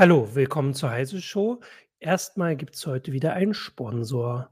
[0.00, 1.60] Hallo, willkommen zur Heise Show.
[1.98, 4.48] Erstmal gibt es heute wieder einen Sponsor.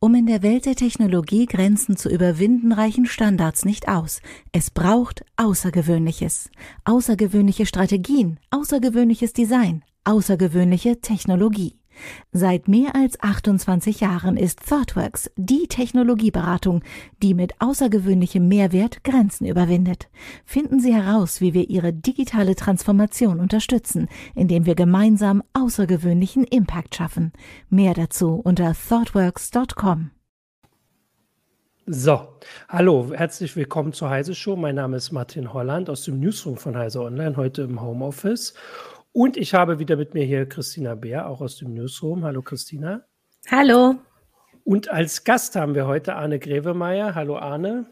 [0.00, 4.20] Um in der Welt der Technologie Grenzen zu überwinden, reichen Standards nicht aus.
[4.50, 6.50] Es braucht Außergewöhnliches.
[6.84, 11.78] Außergewöhnliche Strategien, außergewöhnliches Design, außergewöhnliche Technologie.
[12.32, 16.82] Seit mehr als 28 Jahren ist ThoughtWorks die Technologieberatung,
[17.22, 20.08] die mit außergewöhnlichem Mehrwert Grenzen überwindet.
[20.44, 27.32] Finden Sie heraus, wie wir Ihre digitale Transformation unterstützen, indem wir gemeinsam außergewöhnlichen Impact schaffen.
[27.68, 30.10] Mehr dazu unter thoughtworks.com.
[31.88, 32.26] So,
[32.68, 34.56] hallo, herzlich willkommen zur Heise Show.
[34.56, 38.54] Mein Name ist Martin Holland aus dem Newsroom von Heise Online, heute im Homeoffice.
[39.16, 42.22] Und ich habe wieder mit mir hier Christina Bär, auch aus dem Newsroom.
[42.22, 43.06] Hallo Christina.
[43.50, 43.94] Hallo.
[44.62, 47.14] Und als Gast haben wir heute Arne Grevemeier.
[47.14, 47.86] Hallo Arne.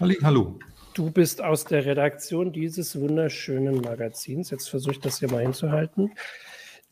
[0.00, 0.58] Halli, hallo.
[0.94, 4.48] Du bist aus der Redaktion dieses wunderschönen Magazins.
[4.48, 6.14] Jetzt versuche ich das hier mal hinzuhalten.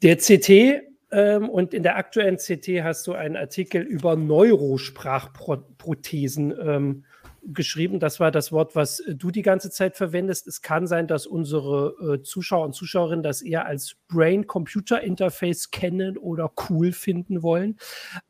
[0.02, 7.06] Der CT ähm, und in der aktuellen CT hast du einen Artikel über Neurosprachprothesen ähm,
[7.52, 8.00] geschrieben.
[8.00, 10.46] Das war das Wort, was äh, du die ganze Zeit verwendest.
[10.46, 16.52] Es kann sein, dass unsere äh, Zuschauer und Zuschauerinnen das eher als Brain-Computer-Interface kennen oder
[16.68, 17.76] cool finden wollen.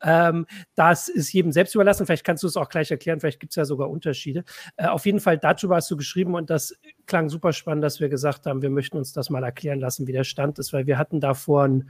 [0.01, 2.05] Ähm, das ist jedem selbst überlassen.
[2.05, 3.19] Vielleicht kannst du es auch gleich erklären.
[3.19, 4.43] Vielleicht gibt es ja sogar Unterschiede.
[4.75, 8.09] Äh, auf jeden Fall, dazu hast du geschrieben und das klang super spannend, dass wir
[8.09, 10.97] gesagt haben, wir möchten uns das mal erklären lassen, wie der Stand ist, weil wir
[10.97, 11.89] hatten da vor ein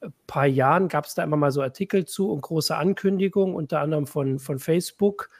[0.00, 3.80] äh, paar Jahren, gab es da immer mal so Artikel zu und große Ankündigungen, unter
[3.80, 5.30] anderem von, von Facebook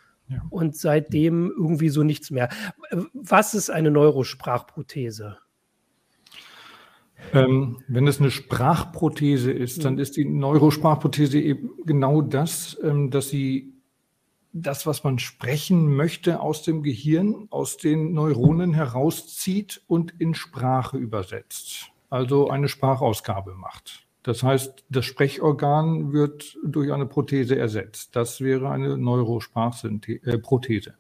[0.51, 2.49] und seitdem irgendwie so nichts mehr.
[3.13, 5.39] Was ist eine Neurosprachprothese?
[7.33, 10.01] Ähm, wenn es eine Sprachprothese ist, dann mhm.
[10.01, 13.73] ist die Neurosprachprothese eben genau das, ähm, dass sie
[14.53, 20.97] das, was man sprechen möchte, aus dem Gehirn, aus den Neuronen herauszieht und in Sprache
[20.97, 21.91] übersetzt.
[22.09, 24.06] Also eine Sprachausgabe macht.
[24.27, 28.17] Das heißt, das Sprechorgan wird durch eine Prothese ersetzt.
[28.17, 30.91] Das wäre eine Neurosprachprothese.
[30.91, 30.93] Äh,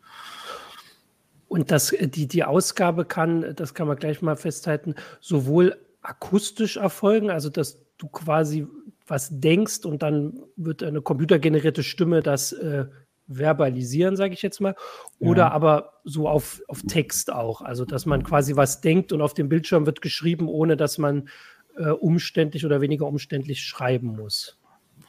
[1.49, 7.31] Und das, die, die Ausgabe kann, das kann man gleich mal festhalten, sowohl akustisch erfolgen,
[7.31, 8.69] also dass du quasi
[9.09, 12.87] was denkst und dann wird eine computergenerierte Stimme das äh,
[13.27, 14.77] verbalisieren, sage ich jetzt mal,
[15.19, 15.51] oder ja.
[15.51, 19.49] aber so auf, auf Text auch, also dass man quasi was denkt und auf dem
[19.49, 21.29] Bildschirm wird geschrieben, ohne dass man
[21.77, 24.59] äh, umständlich oder weniger umständlich schreiben muss.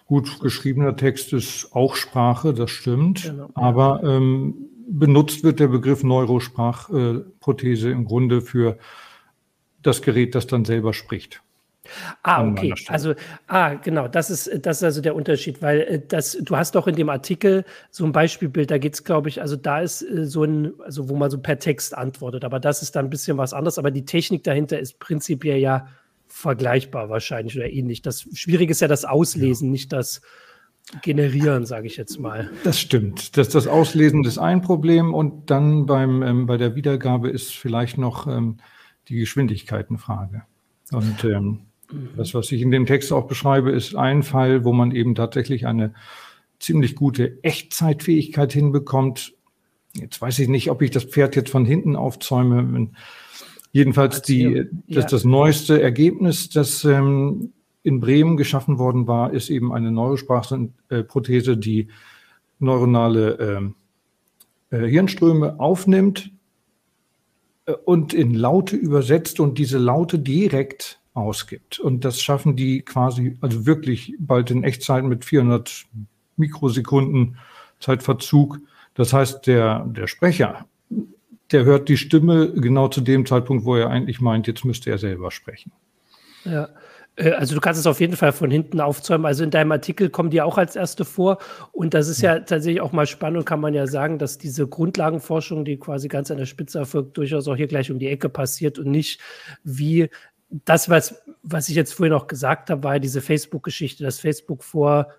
[0.06, 3.24] Gut, geschriebener Text ist auch Sprache, das stimmt.
[3.24, 3.50] Genau.
[3.56, 4.56] Aber ähm,
[4.88, 8.78] benutzt wird der Begriff Neurosprachprothese äh, im Grunde für
[9.82, 11.42] das Gerät, das dann selber spricht.
[12.24, 12.74] Ah, okay.
[12.88, 13.16] Also,
[13.48, 16.88] ah, genau, das ist, das ist also der Unterschied, weil äh, das, du hast doch
[16.88, 20.26] in dem Artikel so ein Beispielbild, da geht es, glaube ich, also da ist äh,
[20.26, 23.38] so ein, also wo man so per Text antwortet, aber das ist dann ein bisschen
[23.38, 25.88] was anderes, aber die Technik dahinter ist prinzipiell ja
[26.28, 28.02] vergleichbar wahrscheinlich oder ähnlich.
[28.02, 29.72] Das Schwierige ist ja das Auslesen, ja.
[29.72, 30.22] nicht das
[31.02, 32.50] Generieren, sage ich jetzt mal.
[32.64, 33.36] Das stimmt.
[33.36, 37.98] Das, das Auslesen ist ein Problem und dann beim, ähm, bei der Wiedergabe ist vielleicht
[37.98, 38.60] noch ähm,
[39.10, 40.44] die Geschwindigkeitenfrage.
[40.94, 41.60] Und ähm,
[41.92, 42.10] mhm.
[42.16, 45.68] das, was ich in dem Text auch beschreibe, ist ein Fall, wo man eben tatsächlich
[45.68, 45.94] eine
[46.58, 49.34] ziemlich gute Echtzeitfähigkeit hinbekommt.
[49.94, 52.74] Jetzt weiß ich nicht, ob ich das Pferd jetzt von hinten aufzäume.
[52.74, 52.96] Wenn,
[53.78, 59.72] Jedenfalls die, das, das neueste Ergebnis, das ähm, in Bremen geschaffen worden war, ist eben
[59.72, 61.88] eine Neurosprachprothese, die
[62.58, 63.74] neuronale
[64.72, 66.32] äh, äh, Hirnströme aufnimmt
[67.68, 71.80] äh, und in Laute übersetzt und diese Laute direkt ausgibt.
[71.80, 75.86] Und das schaffen die quasi, also wirklich bald in Echtzeit mit 400
[76.36, 77.38] Mikrosekunden
[77.80, 78.58] Zeitverzug.
[78.96, 80.66] Das heißt, der, der Sprecher
[81.52, 84.98] der hört die Stimme genau zu dem Zeitpunkt, wo er eigentlich meint, jetzt müsste er
[84.98, 85.72] selber sprechen.
[86.44, 86.70] Ja.
[87.18, 89.26] Äh, also du kannst es auf jeden Fall von hinten aufzäumen.
[89.26, 91.40] Also in deinem Artikel kommen die auch als erste vor.
[91.72, 94.38] Und das ist ja, ja tatsächlich auch mal spannend und kann man ja sagen, dass
[94.38, 98.08] diese Grundlagenforschung, die quasi ganz an der Spitze erfolgt, durchaus auch hier gleich um die
[98.08, 99.20] Ecke passiert und nicht
[99.64, 100.10] wie
[100.50, 104.64] das, was, was ich jetzt vorhin auch gesagt habe, war ja diese Facebook-Geschichte, dass Facebook
[104.64, 105.10] vor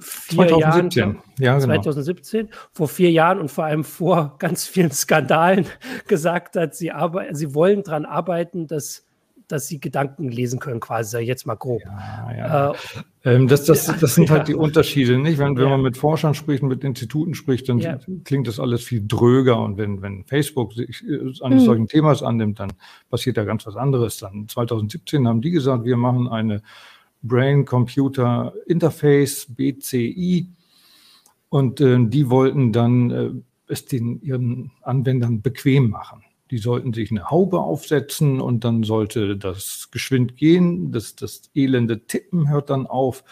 [0.00, 1.02] vier 2017.
[1.02, 2.56] Jahren, ja, 2017, genau.
[2.72, 5.66] vor vier Jahren und vor allem vor ganz vielen Skandalen
[6.06, 6.92] gesagt hat, sie,
[7.32, 9.06] sie wollen daran arbeiten, dass
[9.48, 11.82] dass sie Gedanken lesen können, quasi, jetzt mal grob.
[11.84, 12.70] Ja, ja.
[12.72, 12.74] Äh,
[13.24, 15.38] ähm, das, das, das sind halt die Unterschiede, nicht?
[15.38, 19.60] Wenn, wenn man mit Forschern spricht, mit Instituten spricht, dann klingt das alles viel dröger.
[19.60, 21.66] Und wenn, wenn Facebook sich äh, eines mhm.
[21.66, 22.72] solchen Themas annimmt, dann
[23.08, 24.18] passiert da ganz was anderes.
[24.18, 26.62] Dann 2017 haben die gesagt, wir machen eine
[27.26, 30.48] Brain Computer Interface, BCI.
[31.48, 33.30] Und äh, die wollten dann äh,
[33.68, 36.22] es den ihren Anwendern bequem machen.
[36.50, 40.92] Die sollten sich eine Haube aufsetzen und dann sollte das geschwind gehen.
[40.92, 43.24] Das, das elende Tippen hört dann auf.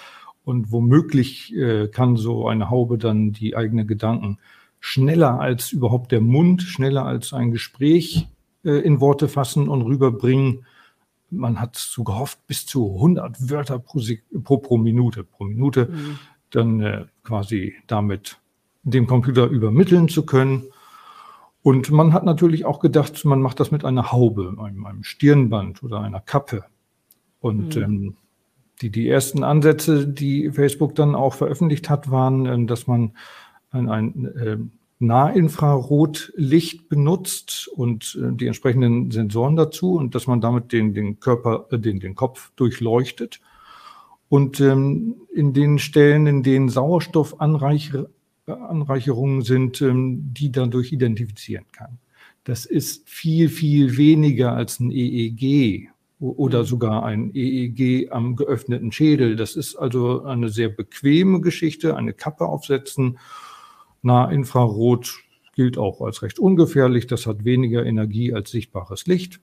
[0.44, 4.38] Und womöglich äh, kann so eine Haube dann die eigenen Gedanken
[4.80, 8.28] schneller als überhaupt der Mund, schneller als ein Gespräch
[8.64, 10.66] äh, in Worte fassen und rüberbringen.
[11.36, 14.00] Man hat so gehofft, bis zu 100 Wörter pro,
[14.42, 16.18] pro, pro Minute, pro Minute, mhm.
[16.50, 18.38] dann äh, quasi damit
[18.82, 20.64] dem Computer übermitteln zu können.
[21.62, 25.82] Und man hat natürlich auch gedacht, man macht das mit einer Haube, einem, einem Stirnband
[25.82, 26.64] oder einer Kappe.
[27.40, 27.82] Und mhm.
[27.82, 28.16] ähm,
[28.82, 33.12] die, die ersten Ansätze, die Facebook dann auch veröffentlicht hat, waren, äh, dass man
[33.70, 34.58] ein, ein äh,
[35.06, 41.66] Nahinfrarotlicht benutzt und äh, die entsprechenden Sensoren dazu und dass man damit den, den Körper,
[41.70, 43.40] äh, den, den Kopf durchleuchtet.
[44.28, 48.08] Und ähm, in den Stellen, in denen Sauerstoffanreicherungen
[48.46, 51.98] Anreicherungen sind, ähm, die dadurch identifizieren kann.
[52.44, 55.88] Das ist viel, viel weniger als ein EEG
[56.20, 56.66] oder mhm.
[56.66, 59.36] sogar ein EEG am geöffneten Schädel.
[59.36, 63.18] Das ist also eine sehr bequeme Geschichte, eine Kappe aufsetzen.
[64.04, 65.14] Nahinfrarot
[65.54, 67.06] gilt auch als recht ungefährlich.
[67.06, 69.40] Das hat weniger Energie als sichtbares Licht.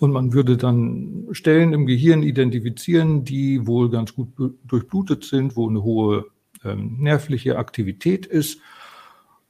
[0.00, 4.28] Und man würde dann Stellen im Gehirn identifizieren, die wohl ganz gut
[4.64, 6.26] durchblutet sind, wo eine hohe
[6.64, 8.58] ähm, nervliche Aktivität ist.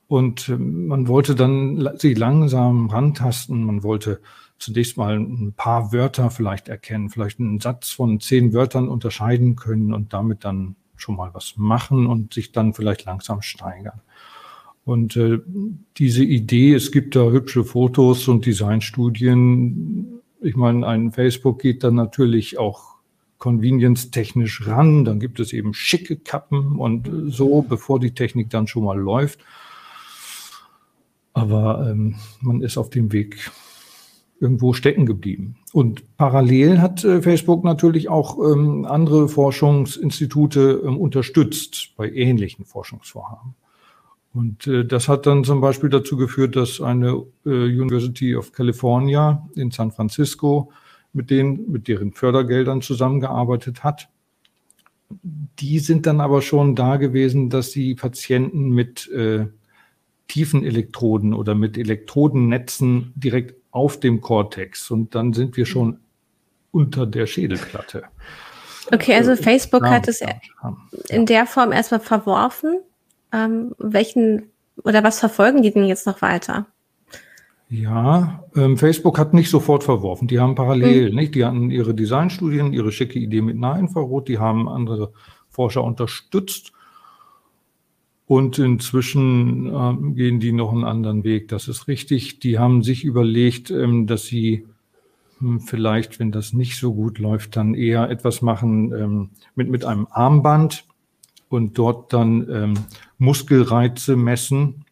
[0.08, 3.64] Und ähm, man wollte dann sich langsam rantasten.
[3.64, 4.20] Man wollte
[4.58, 9.94] zunächst mal ein paar Wörter vielleicht erkennen, vielleicht einen Satz von zehn Wörtern unterscheiden können
[9.94, 14.00] und damit dann schon mal was machen und sich dann vielleicht langsam steigern.
[14.84, 15.38] Und äh,
[15.96, 20.20] diese Idee, es gibt da hübsche Fotos und Designstudien.
[20.40, 22.96] Ich meine, ein Facebook geht dann natürlich auch
[23.38, 25.04] convenience-technisch ran.
[25.04, 29.40] Dann gibt es eben schicke Kappen und so, bevor die Technik dann schon mal läuft.
[31.32, 33.50] Aber ähm, man ist auf dem Weg
[34.42, 35.54] irgendwo stecken geblieben.
[35.72, 43.54] Und parallel hat äh, Facebook natürlich auch ähm, andere Forschungsinstitute ähm, unterstützt bei ähnlichen Forschungsvorhaben.
[44.34, 49.48] Und äh, das hat dann zum Beispiel dazu geführt, dass eine äh, University of California
[49.54, 50.72] in San Francisco
[51.12, 54.08] mit denen, mit deren Fördergeldern zusammengearbeitet hat.
[55.60, 59.46] Die sind dann aber schon da gewesen, dass sie Patienten mit äh,
[60.26, 65.98] tiefen Elektroden oder mit Elektrodennetzen direkt auf dem Cortex und dann sind wir schon
[66.70, 68.04] unter der Schädelplatte.
[68.92, 70.22] Okay, also Facebook hat es
[71.08, 72.80] in der Form erstmal verworfen.
[73.32, 74.50] Ähm, welchen
[74.84, 76.66] oder was verfolgen die denn jetzt noch weiter?
[77.68, 80.28] Ja, ähm, Facebook hat nicht sofort verworfen.
[80.28, 81.16] Die haben parallel, mhm.
[81.16, 81.34] nicht?
[81.34, 85.12] Die hatten ihre Designstudien, ihre schicke Idee mit Nahinfrarot, die haben andere
[85.48, 86.72] Forscher unterstützt.
[88.32, 91.48] Und inzwischen ähm, gehen die noch einen anderen Weg.
[91.48, 92.40] Das ist richtig.
[92.40, 94.64] Die haben sich überlegt, ähm, dass sie
[95.40, 99.84] hm, vielleicht, wenn das nicht so gut läuft, dann eher etwas machen ähm, mit, mit
[99.84, 100.86] einem Armband
[101.50, 102.74] und dort dann ähm,
[103.18, 104.86] Muskelreize messen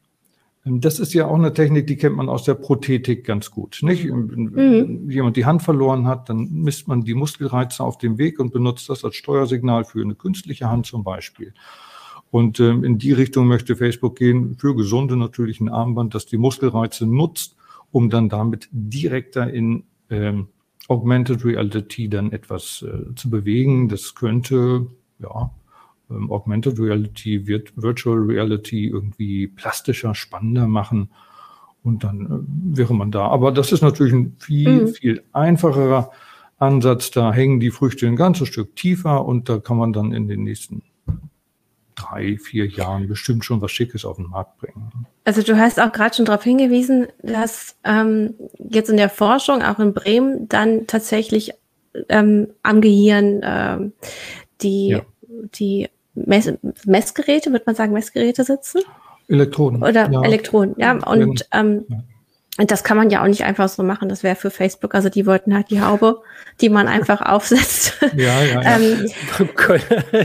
[0.66, 3.78] ähm, das ist ja auch eine Technik, die kennt man aus der Prothetik ganz gut.
[3.80, 4.04] Nicht?
[4.04, 4.54] Mhm.
[4.54, 8.52] Wenn jemand die Hand verloren hat, dann misst man die Muskelreize auf dem Weg und
[8.52, 11.54] benutzt das als Steuersignal für eine künstliche Hand zum Beispiel.
[12.30, 16.38] Und ähm, in die Richtung möchte Facebook gehen, für Gesunde natürlich ein Armband, das die
[16.38, 17.56] Muskelreize nutzt,
[17.90, 20.48] um dann damit direkter in ähm,
[20.88, 23.88] Augmented Reality dann etwas äh, zu bewegen.
[23.88, 24.86] Das könnte
[25.18, 25.50] ja
[26.10, 31.10] ähm, Augmented Reality, wird Virtual Reality irgendwie plastischer, spannender machen.
[31.82, 33.26] Und dann äh, wäre man da.
[33.28, 34.88] Aber das ist natürlich ein viel, mhm.
[34.88, 36.10] viel einfacherer
[36.58, 37.10] Ansatz.
[37.10, 40.44] Da hängen die Früchte ein ganzes Stück tiefer und da kann man dann in den
[40.44, 40.82] nächsten
[42.00, 44.90] drei, vier Jahren bestimmt schon was Schickes auf den Markt bringen.
[45.24, 49.78] Also du hast auch gerade schon darauf hingewiesen, dass ähm, jetzt in der Forschung, auch
[49.78, 51.52] in Bremen, dann tatsächlich
[52.08, 53.92] ähm, am Gehirn ähm,
[54.62, 55.00] die, ja.
[55.54, 56.52] die Mess
[56.84, 58.82] Messgeräte, würde man sagen, Messgeräte sitzen?
[59.28, 59.82] Elektroden.
[59.82, 60.22] Oder ja.
[60.22, 60.92] Elektroden, ja.
[61.06, 61.84] Und ähm,
[62.58, 64.08] und das kann man ja auch nicht einfach so machen.
[64.08, 64.94] Das wäre für Facebook.
[64.94, 66.20] Also die wollten halt die Haube,
[66.60, 67.98] die man einfach aufsetzt.
[68.16, 68.76] Ja, ja, ja.
[68.76, 69.06] ähm,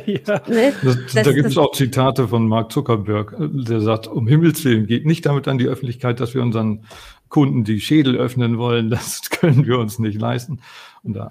[0.05, 0.41] ja.
[0.47, 0.73] Ne?
[0.83, 4.87] Das, das, da gibt es auch Zitate von Mark Zuckerberg, der sagt, um Himmels Willen,
[4.87, 6.85] geht nicht damit an die Öffentlichkeit, dass wir unseren
[7.29, 8.89] Kunden die Schädel öffnen wollen.
[8.89, 10.61] Das können wir uns nicht leisten.
[11.03, 11.29] Und da,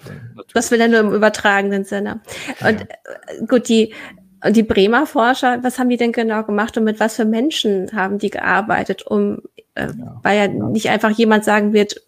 [0.53, 2.21] das will er nur im übertragenen Sinne.
[2.61, 2.87] Und ja.
[2.87, 3.93] Äh, gut, die
[4.45, 7.91] und die Bremer Forscher, was haben die denn genau gemacht und mit was für Menschen
[7.93, 9.39] haben die gearbeitet, um,
[9.75, 12.03] äh, ja, weil ja, ja, nicht einfach jemand sagen wird,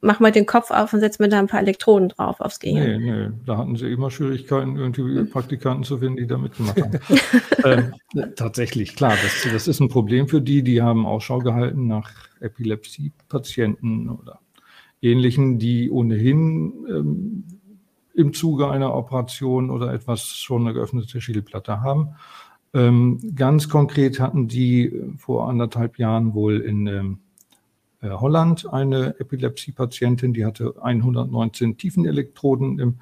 [0.00, 3.02] mach mal den Kopf auf und setz mir da ein paar Elektroden drauf aufs Gehirn.
[3.02, 5.30] Nee, nee, da hatten sie immer Schwierigkeiten, irgendwie mhm.
[5.30, 6.98] Praktikanten zu finden, die da mitgemacht haben.
[8.14, 12.10] ähm, tatsächlich, klar, das, das ist ein Problem für die, die haben Ausschau gehalten nach
[12.40, 14.40] Epilepsie-Patienten oder
[15.02, 17.44] ähnlichen, die ohnehin ähm,
[18.14, 22.16] im Zuge einer Operation oder etwas schon eine geöffnete Schädelplatte haben.
[22.74, 27.18] Ähm, ganz konkret hatten die vor anderthalb Jahren wohl in ähm,
[28.00, 33.00] äh, Holland eine Epilepsie-Patientin, die hatte 119 Tiefenelektroden im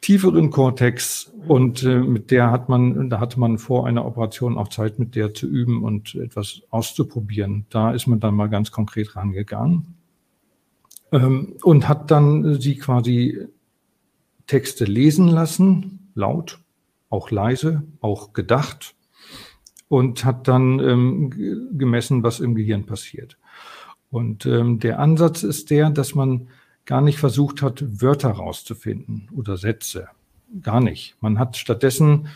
[0.00, 4.68] tieferen Kortex und äh, mit der hat man, da hatte man vor einer Operation auch
[4.68, 7.66] Zeit, mit der zu üben und etwas auszuprobieren.
[7.70, 10.01] Da ist man dann mal ganz konkret rangegangen
[11.12, 13.46] ähm, und hat dann sie quasi
[14.46, 16.60] Texte lesen lassen, laut,
[17.10, 18.94] auch leise, auch gedacht
[19.88, 21.30] und hat dann ähm,
[21.78, 23.36] gemessen, was im Gehirn passiert.
[24.10, 26.48] Und ähm, der Ansatz ist der, dass man
[26.84, 30.08] gar nicht versucht hat, Wörter rauszufinden oder Sätze.
[30.62, 31.16] Gar nicht.
[31.20, 32.28] Man hat stattdessen,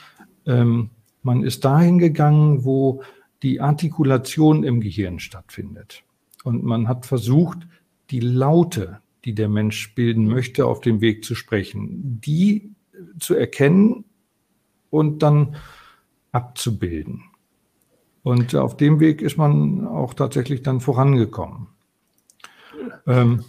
[0.46, 0.90] ähm,
[1.22, 3.02] man ist dahin gegangen, wo
[3.42, 6.02] die Artikulation im Gehirn stattfindet.
[6.44, 7.58] Und man hat versucht,
[8.10, 12.70] die Laute, die der Mensch bilden möchte, auf dem Weg zu sprechen, die
[13.18, 14.04] zu erkennen
[14.90, 15.56] und dann
[16.32, 17.24] abzubilden.
[18.22, 21.68] Und auf dem Weg ist man auch tatsächlich dann vorangekommen.
[23.06, 23.44] Ähm,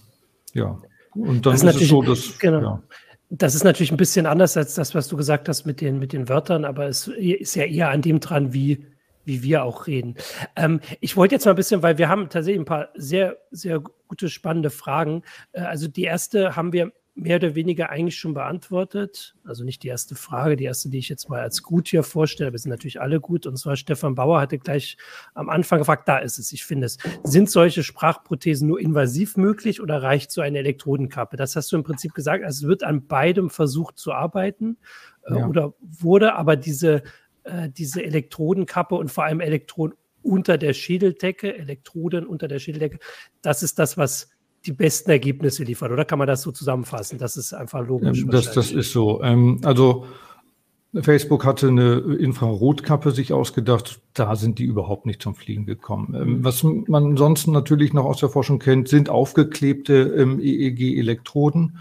[0.53, 0.79] ja,
[1.15, 2.37] und dann ist, ist es so, dass.
[2.39, 2.61] Genau.
[2.61, 2.83] Ja.
[3.29, 6.13] Das ist natürlich ein bisschen anders als das, was du gesagt hast mit den, mit
[6.13, 8.85] den Wörtern, aber es ist ja eher an dem dran, wie,
[9.25, 10.15] wie wir auch reden.
[10.55, 13.83] Ähm, ich wollte jetzt mal ein bisschen, weil wir haben tatsächlich ein paar sehr, sehr
[14.07, 15.23] gute, spannende Fragen.
[15.51, 19.35] Äh, also die erste haben wir mehr oder weniger eigentlich schon beantwortet.
[19.43, 22.51] Also nicht die erste Frage, die erste, die ich jetzt mal als gut hier vorstelle,
[22.51, 23.47] wir sind natürlich alle gut.
[23.47, 24.97] Und zwar Stefan Bauer hatte gleich
[25.33, 26.97] am Anfang gefragt, da ist es, ich finde es.
[27.23, 31.37] Sind solche Sprachprothesen nur invasiv möglich oder reicht so eine Elektrodenkappe?
[31.37, 32.43] Das hast du im Prinzip gesagt.
[32.43, 34.77] Also es wird an beidem versucht zu arbeiten
[35.25, 35.47] äh, ja.
[35.47, 37.01] oder wurde, aber diese,
[37.45, 42.99] äh, diese Elektrodenkappe und vor allem Elektroden unter der Schädeldecke, Elektroden unter der Schädeldecke,
[43.41, 44.29] das ist das, was
[44.65, 47.17] die besten Ergebnisse liefert, oder kann man das so zusammenfassen?
[47.17, 48.25] Das ist einfach logisch.
[48.27, 49.23] Das, das ist so.
[49.23, 50.05] Ähm, also
[51.01, 56.15] Facebook hatte eine Infrarotkappe sich ausgedacht, da sind die überhaupt nicht zum Fliegen gekommen.
[56.15, 56.43] Ähm, mhm.
[56.43, 61.77] was man sonst natürlich noch aus der Forschung kennt, sind aufgeklebte ähm, EEG-Elektroden.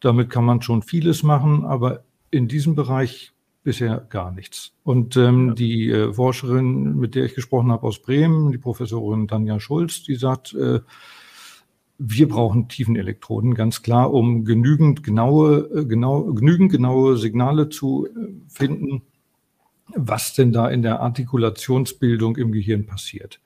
[0.00, 3.32] Damit kann man schon vieles machen, aber in diesem Bereich
[3.66, 4.72] bisher gar nichts.
[4.84, 5.54] Und ähm, ja.
[5.54, 10.14] die äh, Forscherin, mit der ich gesprochen habe aus Bremen, die Professorin Tanja Schulz, die
[10.14, 10.78] sagt, äh,
[11.98, 18.10] wir brauchen Tiefenelektroden, ganz klar, um genügend genaue, äh, genau, genügend genaue Signale zu äh,
[18.48, 19.02] finden,
[19.96, 23.40] was denn da in der Artikulationsbildung im Gehirn passiert.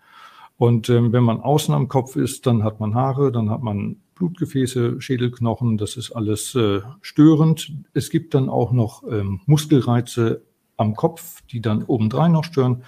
[0.59, 3.97] Und ähm, wenn man außen am Kopf ist, dann hat man Haare, dann hat man
[4.21, 7.73] Blutgefäße, Schädelknochen, das ist alles äh, störend.
[7.95, 10.43] Es gibt dann auch noch ähm, Muskelreize
[10.77, 12.85] am Kopf, die dann obendrein noch stören.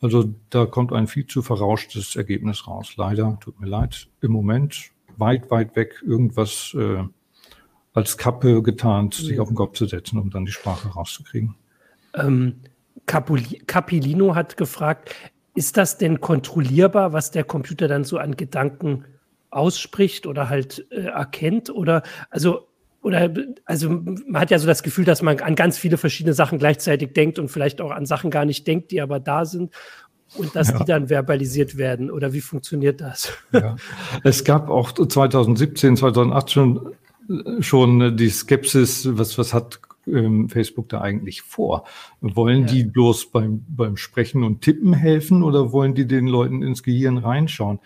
[0.00, 2.94] Also da kommt ein viel zu verrauschtes Ergebnis raus.
[2.96, 7.02] Leider, tut mir leid, im Moment weit, weit weg irgendwas äh,
[7.92, 11.56] als Kappe getarnt, sich auf den Kopf zu setzen, um dann die Sprache rauszukriegen.
[12.14, 12.60] Ähm,
[13.06, 15.14] Capilino hat gefragt,
[15.56, 19.04] ist das denn kontrollierbar, was der Computer dann so an Gedanken
[19.50, 21.70] ausspricht oder halt äh, erkennt?
[21.70, 22.68] Oder also
[23.02, 23.32] oder
[23.64, 27.12] also man hat ja so das Gefühl, dass man an ganz viele verschiedene Sachen gleichzeitig
[27.12, 29.72] denkt und vielleicht auch an Sachen gar nicht denkt, die aber da sind
[30.36, 30.78] und dass ja.
[30.78, 32.10] die dann verbalisiert werden?
[32.10, 33.32] Oder wie funktioniert das?
[33.52, 33.76] Ja.
[34.24, 41.00] Es gab auch 2017, 2018 schon, schon die Skepsis, was, was hat ähm, Facebook da
[41.00, 41.84] eigentlich vor?
[42.20, 42.66] Wollen ja.
[42.66, 47.18] die bloß beim, beim Sprechen und Tippen helfen oder wollen die den Leuten ins Gehirn
[47.18, 47.80] reinschauen?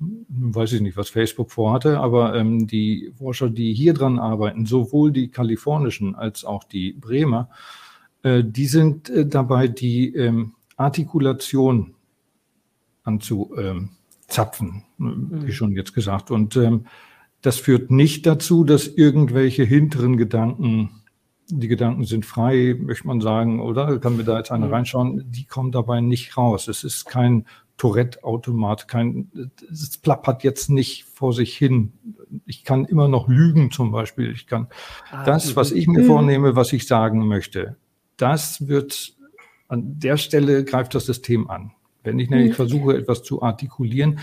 [0.00, 5.10] Weiß ich nicht, was Facebook vorhatte, aber ähm, die Forscher, die hier dran arbeiten, sowohl
[5.10, 7.48] die kalifornischen als auch die Bremer,
[8.22, 11.94] äh, die sind äh, dabei, die ähm, Artikulation
[13.02, 15.46] anzuzapfen, mhm.
[15.46, 16.30] wie schon jetzt gesagt.
[16.30, 16.86] Und ähm,
[17.42, 21.02] das führt nicht dazu, dass irgendwelche hinteren Gedanken,
[21.48, 23.98] die Gedanken sind frei, möchte man sagen, oder?
[23.98, 24.74] Kann mir da jetzt einer mhm.
[24.74, 25.24] reinschauen?
[25.30, 26.68] Die kommen dabei nicht raus.
[26.68, 27.46] Es ist kein
[27.78, 29.30] Tourette-Automat, kein,
[29.70, 31.92] es plappert jetzt nicht vor sich hin.
[32.44, 34.32] Ich kann immer noch lügen zum Beispiel.
[34.32, 34.66] Ich kann
[35.10, 36.06] ah, das, was ich mir mhm.
[36.06, 37.76] vornehme, was ich sagen möchte,
[38.16, 39.14] das wird
[39.68, 41.72] an der Stelle greift das System an.
[42.02, 42.56] Wenn ich nämlich mhm.
[42.56, 44.18] versuche, etwas zu artikulieren,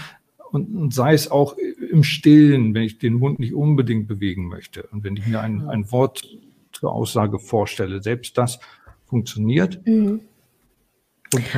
[0.51, 1.57] und, und, sei es auch
[1.91, 5.67] im Stillen, wenn ich den Mund nicht unbedingt bewegen möchte und wenn ich mir ein,
[5.67, 6.25] ein Wort
[6.71, 8.59] zur Aussage vorstelle, selbst das
[9.05, 9.85] funktioniert.
[9.85, 10.21] Mhm.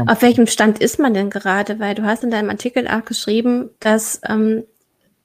[0.06, 1.80] Auf welchem Stand ist man denn gerade?
[1.80, 4.64] Weil du hast in deinem Artikel auch geschrieben, dass ähm,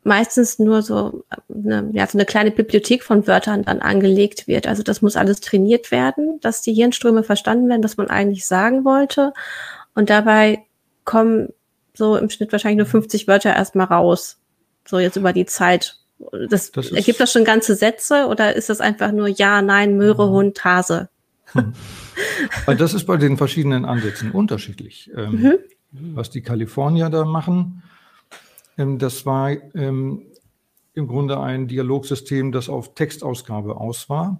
[0.04, 4.66] meistens nur so eine, ja, so eine kleine Bibliothek von Wörtern dann angelegt wird.
[4.66, 8.84] Also das muss alles trainiert werden, dass die Hirnströme verstanden werden, was man eigentlich sagen
[8.84, 9.32] wollte.
[9.94, 10.64] Und dabei
[11.04, 11.50] kommen
[11.94, 14.38] so im Schnitt wahrscheinlich nur 50 Wörter erstmal raus.
[14.86, 15.98] So jetzt über die Zeit.
[16.48, 20.28] Das, das ergibt das schon ganze Sätze oder ist das einfach nur Ja, Nein, Möhre,
[20.28, 20.32] mhm.
[20.32, 21.08] Hund, Hase?
[22.66, 25.10] Das ist bei den verschiedenen Ansätzen unterschiedlich.
[25.14, 25.58] Ähm, mhm.
[26.14, 27.82] Was die Kalifornier da machen,
[28.78, 30.22] ähm, das war ähm,
[30.94, 34.38] im Grunde ein Dialogsystem, das auf Textausgabe aus war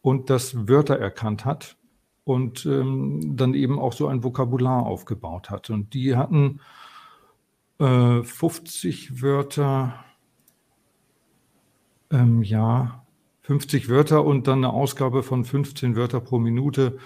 [0.00, 1.76] und das Wörter erkannt hat
[2.24, 5.70] und ähm, dann eben auch so ein Vokabular aufgebaut hat.
[5.70, 6.60] Und die hatten
[7.78, 10.04] äh, 50 Wörter
[12.10, 13.01] im Jahr,
[13.42, 16.98] 50 Wörter und dann eine Ausgabe von 15 Wörter pro Minute.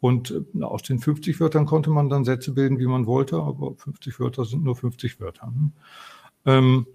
[0.00, 4.20] Und aus den 50 Wörtern konnte man dann Sätze bilden, wie man wollte, aber 50
[4.20, 5.46] Wörter sind nur 50 Wörter.
[5.46, 5.70] Ne?
[6.44, 6.86] Ähm,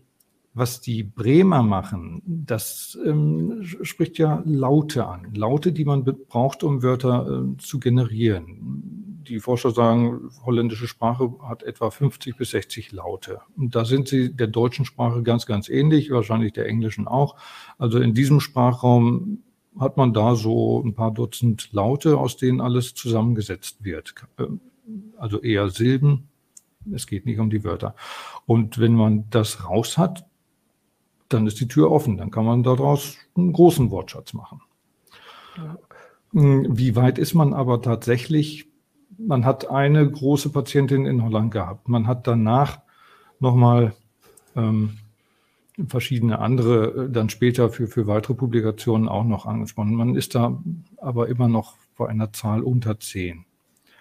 [0.53, 5.33] was die Bremer machen, das ähm, spricht ja Laute an.
[5.33, 8.98] Laute, die man braucht, um Wörter äh, zu generieren.
[9.29, 13.41] Die Forscher sagen, holländische Sprache hat etwa 50 bis 60 Laute.
[13.55, 17.35] Und da sind sie der deutschen Sprache ganz, ganz ähnlich, wahrscheinlich der englischen auch.
[17.77, 19.43] Also in diesem Sprachraum
[19.79, 24.15] hat man da so ein paar Dutzend Laute, aus denen alles zusammengesetzt wird.
[24.39, 24.61] Ähm,
[25.17, 26.27] also eher Silben.
[26.91, 27.93] Es geht nicht um die Wörter.
[28.47, 30.25] Und wenn man das raus hat,
[31.27, 32.17] dann ist die Tür offen.
[32.17, 34.61] Dann kann man daraus einen großen Wortschatz machen.
[36.33, 38.69] Hm, wie weit ist man aber tatsächlich?
[39.19, 41.89] Man hat eine große Patientin in Holland gehabt.
[41.89, 42.79] Man hat danach
[43.39, 43.93] nochmal
[44.55, 44.97] ähm,
[45.87, 49.95] verschiedene andere äh, dann später für, für weitere Publikationen auch noch angesprochen.
[49.95, 50.61] Man ist da
[50.97, 53.45] aber immer noch vor einer Zahl unter zehn.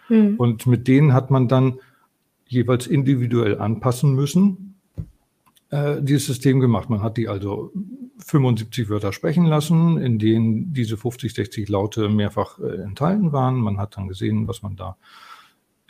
[0.07, 0.37] Hm.
[0.37, 1.79] Und mit denen hat man dann
[2.47, 4.77] jeweils individuell anpassen müssen,
[5.71, 6.91] äh, dieses System gemacht.
[6.91, 7.73] Man hat die also
[8.19, 13.57] 75 Wörter sprechen lassen, in denen diese 50, 60 Laute mehrfach äh, enthalten waren.
[13.57, 14.97] Man hat dann gesehen, was man da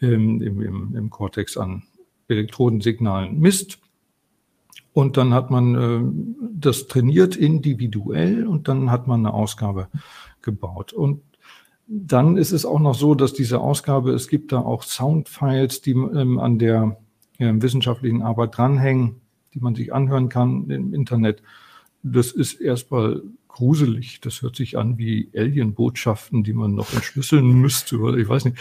[0.01, 1.85] im, im, im Cortex an
[2.29, 3.79] Elektrodensignalen misst.
[4.93, 9.89] Und dann hat man äh, das trainiert individuell und dann hat man eine Ausgabe
[10.43, 10.93] gebaut.
[10.93, 11.23] Und
[11.87, 15.93] dann ist es auch noch so, dass diese Ausgabe, es gibt da auch Soundfiles, die
[15.93, 16.99] ähm, an der
[17.39, 19.21] äh, wissenschaftlichen Arbeit dranhängen,
[19.55, 21.43] die man sich anhören kann im Internet.
[22.03, 24.21] Das ist erstmal gruselig.
[24.21, 28.59] Das hört sich an wie Alien-Botschaften, die man noch entschlüsseln müsste oder ich weiß nicht.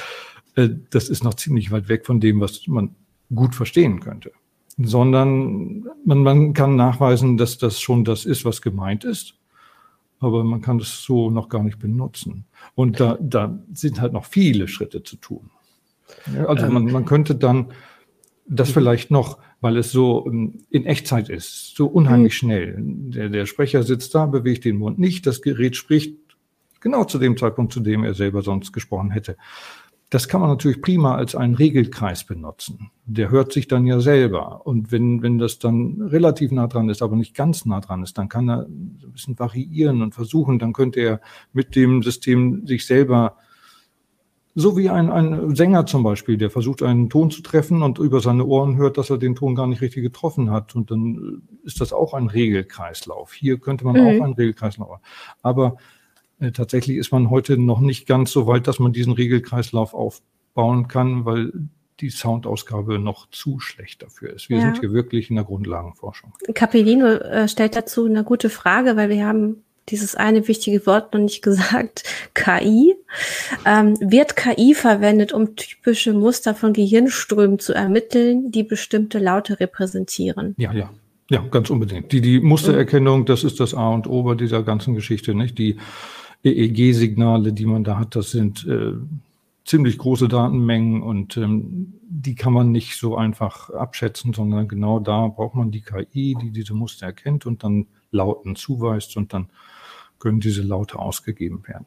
[0.55, 2.95] Äh, das ist noch ziemlich weit weg von dem, was man
[3.33, 4.31] gut verstehen könnte
[4.77, 9.33] sondern man, man kann nachweisen, dass das schon das ist, was gemeint ist,
[10.19, 12.45] aber man kann das so noch gar nicht benutzen.
[12.75, 15.49] Und da, da sind halt noch viele Schritte zu tun.
[16.47, 17.73] Also man, man könnte dann
[18.47, 22.37] das vielleicht noch, weil es so ähm, in Echtzeit ist, so unheimlich mhm.
[22.37, 22.75] schnell.
[22.79, 26.15] Der, der Sprecher sitzt da, bewegt den Mund nicht, das Gerät spricht
[26.79, 29.37] genau zu dem Zeitpunkt, zu dem er selber sonst gesprochen hätte.
[30.09, 32.91] Das kann man natürlich prima als einen Regelkreis benutzen.
[33.05, 34.65] Der hört sich dann ja selber.
[34.65, 38.17] Und wenn, wenn das dann relativ nah dran ist, aber nicht ganz nah dran ist,
[38.17, 40.59] dann kann er ein bisschen variieren und versuchen.
[40.59, 43.35] Dann könnte er mit dem System sich selber,
[44.59, 48.21] so wie ein, ein Sänger zum Beispiel, der versucht, einen Ton zu treffen und über
[48.21, 50.75] seine Ohren hört, dass er den Ton gar nicht richtig getroffen hat.
[50.75, 53.33] Und dann ist das auch ein Regelkreislauf.
[53.33, 54.07] Hier könnte man mhm.
[54.07, 54.97] auch einen Regelkreislauf.
[55.43, 55.77] Aber
[56.39, 60.87] äh, tatsächlich ist man heute noch nicht ganz so weit, dass man diesen Regelkreislauf aufbauen
[60.87, 61.51] kann, weil
[61.99, 64.49] die Soundausgabe noch zu schlecht dafür ist.
[64.49, 64.63] Wir ja.
[64.63, 66.33] sind hier wirklich in der Grundlagenforschung.
[66.55, 71.21] Capellino äh, stellt dazu eine gute Frage, weil wir haben dieses eine wichtige Wort noch
[71.21, 72.95] nicht gesagt, KI.
[73.65, 80.55] Ähm, wird KI verwendet, um typische Muster von Gehirnströmen zu ermitteln, die bestimmte Laute repräsentieren?
[80.57, 80.89] Ja, ja.
[81.29, 82.13] Ja, ganz unbedingt.
[82.13, 85.57] Die, die Mustererkennung, das ist das A und O bei dieser ganzen Geschichte, nicht?
[85.57, 85.77] Die
[86.43, 88.93] EEG-Signale, die man da hat, das sind äh,
[89.65, 95.27] ziemlich große Datenmengen und ähm, die kann man nicht so einfach abschätzen, sondern genau da
[95.27, 99.49] braucht man die KI, die diese Muster erkennt und dann Lauten zuweist und dann
[100.19, 101.85] können diese Laute ausgegeben werden.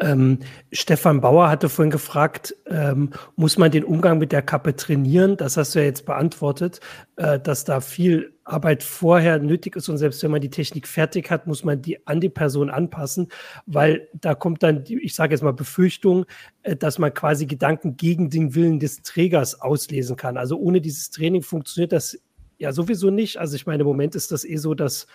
[0.00, 0.38] Ähm,
[0.70, 5.36] Stefan Bauer hatte vorhin gefragt, ähm, muss man den Umgang mit der Kappe trainieren?
[5.36, 6.78] Das hast du ja jetzt beantwortet,
[7.16, 11.32] äh, dass da viel Arbeit vorher nötig ist und selbst wenn man die Technik fertig
[11.32, 13.26] hat, muss man die an die Person anpassen,
[13.66, 16.26] weil da kommt dann, die, ich sage jetzt mal Befürchtung,
[16.62, 20.36] äh, dass man quasi Gedanken gegen den Willen des Trägers auslesen kann.
[20.36, 22.20] Also ohne dieses Training funktioniert das
[22.58, 23.38] ja sowieso nicht.
[23.38, 25.08] Also ich meine, im Moment ist das eh so, dass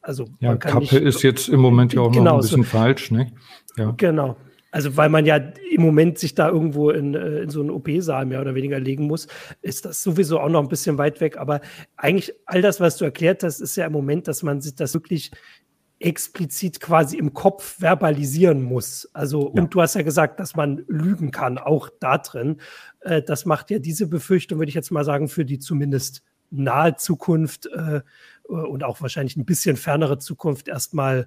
[0.00, 2.68] also ja, Kappe nicht, ist jetzt im Moment ja auch genau, noch ein bisschen so,
[2.68, 3.32] falsch, ne?
[3.76, 3.94] Ja.
[3.96, 4.36] Genau.
[4.70, 8.26] Also, weil man ja im Moment sich da irgendwo in, äh, in so einen OP-Saal
[8.26, 9.26] mehr oder weniger legen muss,
[9.62, 11.38] ist das sowieso auch noch ein bisschen weit weg.
[11.38, 11.60] Aber
[11.96, 14.92] eigentlich all das, was du erklärt hast, ist ja im Moment, dass man sich das
[14.92, 15.30] wirklich
[16.00, 19.08] explizit quasi im Kopf verbalisieren muss.
[19.14, 19.62] Also, ja.
[19.62, 22.60] und du hast ja gesagt, dass man lügen kann, auch da drin.
[23.00, 26.96] Äh, das macht ja diese Befürchtung, würde ich jetzt mal sagen, für die zumindest nahe
[26.96, 28.02] Zukunft äh,
[28.48, 31.26] und auch wahrscheinlich ein bisschen fernere Zukunft erstmal.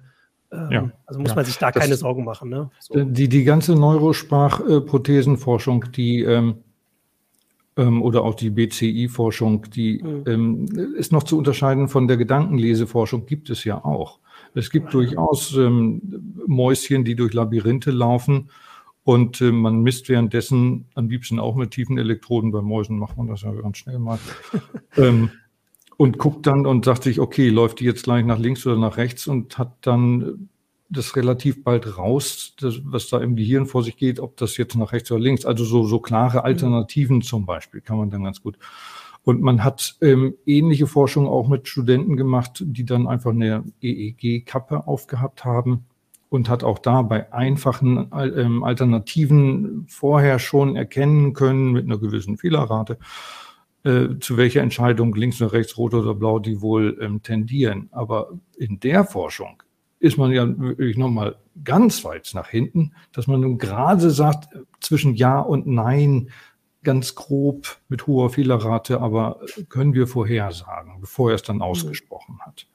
[0.50, 0.90] Ähm, ja.
[1.06, 1.36] Also muss ja.
[1.36, 2.50] man sich da das, keine Sorgen machen.
[2.50, 2.70] Ne?
[2.80, 3.04] So.
[3.04, 6.56] Die, die ganze Neurosprachprothesenforschung, die ähm,
[7.76, 10.24] ähm, oder auch die BCI-Forschung, die mhm.
[10.26, 14.18] ähm, ist noch zu unterscheiden von der Gedankenleseforschung, gibt es ja auch.
[14.54, 18.50] Es gibt durchaus ähm, Mäuschen, die durch Labyrinthe laufen
[19.04, 22.52] und äh, man misst währenddessen am liebsten auch mit tiefen Elektroden.
[22.52, 24.18] Bei Mäusen macht man das ja ganz schnell mal.
[26.02, 28.96] und guckt dann und sagt sich, okay, läuft die jetzt gleich nach links oder nach
[28.96, 30.48] rechts und hat dann
[30.88, 34.74] das relativ bald raus, das, was da im Gehirn vor sich geht, ob das jetzt
[34.74, 36.44] nach rechts oder links, also so, so klare mhm.
[36.44, 37.22] Alternativen mhm.
[37.22, 38.58] zum Beispiel, kann man dann ganz gut.
[39.22, 44.88] Und man hat ähm, ähnliche Forschung auch mit Studenten gemacht, die dann einfach eine EEG-Kappe
[44.88, 45.84] aufgehabt haben
[46.30, 52.38] und hat auch da bei einfachen ähm, Alternativen vorher schon erkennen können mit einer gewissen
[52.38, 52.98] Fehlerrate,
[53.84, 57.88] äh, zu welcher Entscheidung links oder rechts, rot oder blau die wohl ähm, tendieren.
[57.92, 59.62] Aber in der Forschung
[59.98, 64.48] ist man ja wirklich nochmal ganz weit nach hinten, dass man nun gerade sagt,
[64.80, 66.30] zwischen Ja und Nein
[66.82, 72.66] ganz grob mit hoher Fehlerrate, aber können wir vorhersagen, bevor er es dann ausgesprochen hat.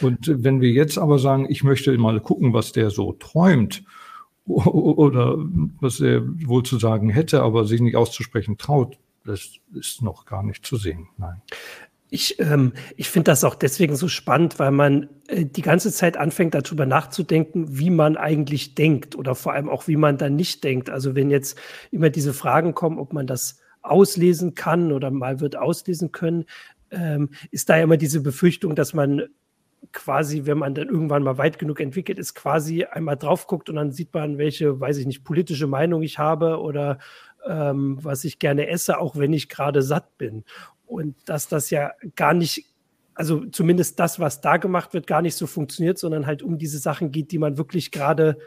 [0.00, 3.84] Und wenn wir jetzt aber sagen, ich möchte mal gucken, was der so träumt
[4.46, 5.36] oder
[5.80, 10.42] was er wohl zu sagen hätte, aber sich nicht auszusprechen traut, das ist noch gar
[10.42, 11.08] nicht zu sehen.
[11.16, 11.42] Nein.
[12.10, 16.16] Ich, ähm, ich finde das auch deswegen so spannend, weil man äh, die ganze Zeit
[16.16, 20.62] anfängt, darüber nachzudenken, wie man eigentlich denkt oder vor allem auch, wie man dann nicht
[20.62, 20.90] denkt.
[20.90, 21.58] Also wenn jetzt
[21.90, 26.44] immer diese Fragen kommen, ob man das auslesen kann oder mal wird auslesen können,
[26.90, 29.24] ähm, ist da immer diese Befürchtung, dass man
[29.92, 33.76] quasi, wenn man dann irgendwann mal weit genug entwickelt ist, quasi einmal drauf guckt und
[33.76, 36.98] dann sieht man, welche, weiß ich nicht, politische Meinung ich habe oder
[37.46, 40.44] ähm, was ich gerne esse, auch wenn ich gerade satt bin
[40.86, 42.66] und dass das ja gar nicht,
[43.14, 46.78] also zumindest das, was da gemacht wird, gar nicht so funktioniert, sondern halt um diese
[46.78, 48.38] Sachen geht, die man wirklich gerade,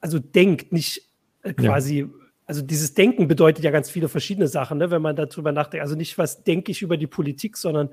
[0.00, 1.10] also denkt, nicht
[1.42, 2.00] äh, quasi.
[2.00, 2.08] Ja.
[2.46, 5.82] Also dieses Denken bedeutet ja ganz viele verschiedene Sachen, ne, wenn man darüber nachdenkt.
[5.82, 7.90] Also nicht, was denke ich über die Politik, sondern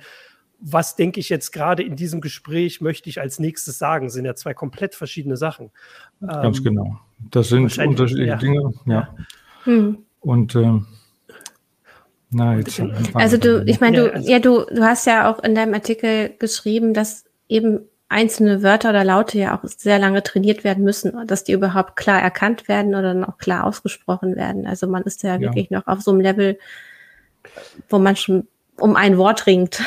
[0.60, 4.26] was denke ich jetzt gerade in diesem Gespräch, möchte ich als nächstes sagen, das sind
[4.26, 5.72] ja zwei komplett verschiedene Sachen.
[6.20, 7.00] Ganz ähm, genau.
[7.32, 8.38] Das sind unterschiedliche ja.
[8.38, 9.16] Dinge, ja.
[9.70, 9.98] Hm.
[10.22, 10.88] Und ähm,
[12.32, 12.82] na, jetzt
[13.14, 16.32] also du, ich meine, du, also ja, du, du hast ja auch in deinem Artikel
[16.38, 21.44] geschrieben, dass eben einzelne Wörter oder Laute ja auch sehr lange trainiert werden müssen, dass
[21.44, 24.66] die überhaupt klar erkannt werden oder dann auch klar ausgesprochen werden.
[24.66, 25.42] Also man ist ja, ja.
[25.42, 26.58] wirklich noch auf so einem Level,
[27.90, 29.82] wo man schon um ein Wort ringt.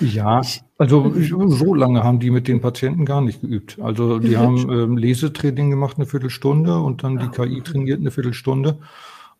[0.00, 0.42] Ja,
[0.78, 1.12] also
[1.48, 3.78] so lange haben die mit den Patienten gar nicht geübt.
[3.80, 8.78] Also die haben ähm, Lesetraining gemacht eine Viertelstunde und dann die KI trainiert eine Viertelstunde.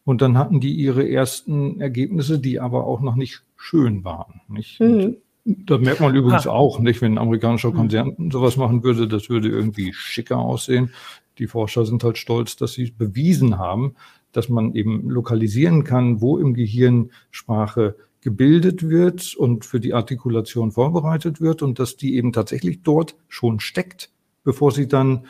[0.05, 4.43] Und dann hatten die ihre ersten Ergebnisse, die aber auch noch nicht schön waren.
[4.49, 4.81] Nicht?
[4.81, 5.17] Mhm.
[5.45, 6.53] Da merkt man übrigens ah.
[6.53, 7.77] auch, nicht, wenn ein amerikanischer mhm.
[7.77, 8.31] Konzern mhm.
[8.31, 10.91] sowas machen würde, das würde irgendwie schicker aussehen.
[11.39, 13.95] Die Forscher sind halt stolz, dass sie bewiesen haben,
[14.33, 20.73] dass man eben lokalisieren kann, wo im Gehirn Sprache gebildet wird und für die Artikulation
[20.73, 24.11] vorbereitet wird und dass die eben tatsächlich dort schon steckt,
[24.43, 25.27] bevor sie dann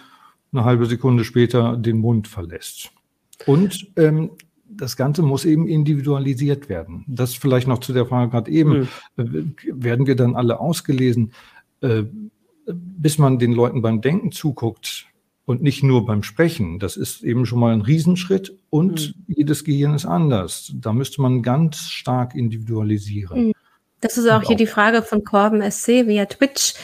[0.53, 2.93] eine halbe Sekunde später den Mund verlässt.
[3.47, 4.31] Und ähm,
[4.65, 7.05] das Ganze muss eben individualisiert werden.
[7.09, 8.89] Das vielleicht noch zu der Frage gerade eben.
[9.17, 9.55] Mhm.
[9.73, 11.33] Werden wir dann alle ausgelesen?
[11.81, 12.05] Äh,
[12.67, 15.07] bis man den Leuten beim Denken zuguckt
[15.47, 19.35] und nicht nur beim Sprechen, das ist eben schon mal ein Riesenschritt und mhm.
[19.35, 20.73] jedes Gehirn ist anders.
[20.75, 23.49] Da müsste man ganz stark individualisieren.
[23.49, 23.53] Mhm.
[24.01, 26.75] Das ist auch und hier auch die Frage von Corben SC via Twitch.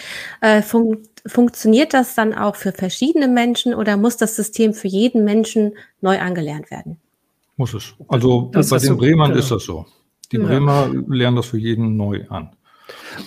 [0.41, 5.23] Äh, fun funktioniert das dann auch für verschiedene Menschen oder muss das System für jeden
[5.23, 6.97] Menschen neu angelernt werden?
[7.59, 7.95] Muss es.
[8.09, 9.41] Also das bei den so, Bremern genau.
[9.41, 9.85] ist das so.
[10.33, 10.45] Die ja.
[10.45, 12.57] Bremer lernen das für jeden neu an.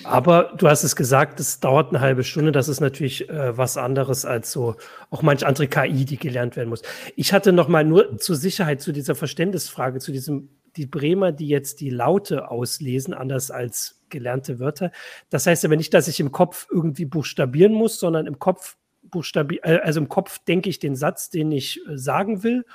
[0.04, 2.52] Aber du hast es gesagt, es dauert eine halbe Stunde.
[2.52, 4.76] Das ist natürlich äh, was anderes als so
[5.10, 6.82] auch manch andere KI, die gelernt werden muss.
[7.15, 11.47] Ich hatte noch mal nur zur Sicherheit zu dieser Verständnisfrage, zu diesem die Bremer, die
[11.47, 14.91] jetzt die Laute auslesen, anders als gelernte Wörter.
[15.30, 19.60] Das heißt aber nicht, dass ich im Kopf irgendwie buchstabieren muss, sondern im Kopf buchstabi
[19.63, 22.65] äh, also im Kopf denke ich den Satz, den ich äh, sagen will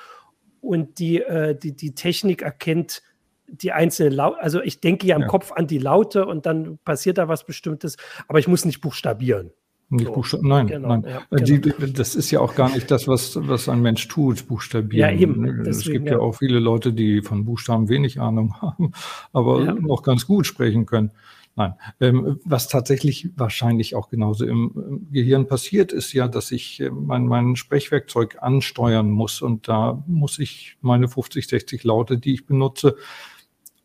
[0.61, 3.03] und die, äh, die, die Technik erkennt
[3.49, 4.41] die einzelnen Laute.
[4.41, 5.29] Also ich denke ja im ja.
[5.29, 7.97] Kopf an die Laute und dann passiert da was Bestimmtes,
[8.29, 9.51] aber ich muss nicht buchstabieren.
[9.91, 10.39] Nicht so.
[10.43, 11.05] Nein, genau, nein.
[11.05, 11.77] Ja, äh, genau.
[11.79, 15.15] Die, das ist ja auch gar nicht das, was, was ein Mensch tut, Buchstabieren.
[15.15, 15.43] Ja, eben.
[15.65, 16.13] Deswegen, es gibt ja.
[16.13, 16.19] ja.
[16.19, 18.93] auch viele Leute, die von Buchstaben wenig Ahnung haben,
[19.33, 19.75] aber ja.
[19.75, 21.13] noch ganz gut sprechen können.
[21.57, 26.91] Nein, ähm, was tatsächlich wahrscheinlich auch genauso im, Gehirn passiert, ist ja, dass ich äh,
[26.91, 32.47] mein, mein Sprechwerkzeug ansteuern muss und da muss ich meine 50, 60 Laute, die ich
[32.47, 32.95] benutze,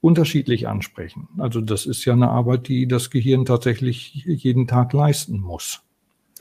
[0.04, 1.30] unterschiedlich ansprechen.
[1.38, 5.82] Also das ist ja eine Arbeit, die das Gehirn tatsächlich jeden Tag leisten muss.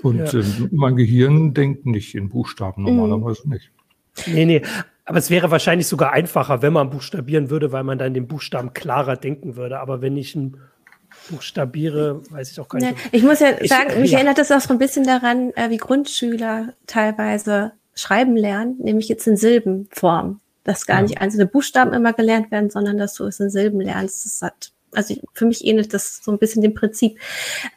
[0.03, 0.41] Und ja.
[0.41, 2.97] äh, mein Gehirn denkt nicht in Buchstaben mhm.
[2.97, 3.53] normalerweise mhm.
[3.53, 3.71] nicht.
[4.27, 4.63] Nee, nee.
[5.05, 8.73] Aber es wäre wahrscheinlich sogar einfacher, wenn man buchstabieren würde, weil man dann den Buchstaben
[8.75, 9.79] klarer denken würde.
[9.79, 10.57] Aber wenn ich ein
[11.31, 12.97] buchstabiere, weiß ich auch gar nicht.
[13.13, 14.19] Nee, ich muss ja ich, sagen, mich ja.
[14.19, 19.29] erinnert das auch so ein bisschen daran, äh, wie Grundschüler teilweise schreiben lernen, nämlich jetzt
[19.29, 20.41] in Silbenform.
[20.65, 21.03] Dass gar ja.
[21.03, 24.25] nicht einzelne Buchstaben immer gelernt werden, sondern dass du es in Silben lernst.
[24.25, 27.19] Das hat also für mich ähnelt das so ein bisschen dem Prinzip.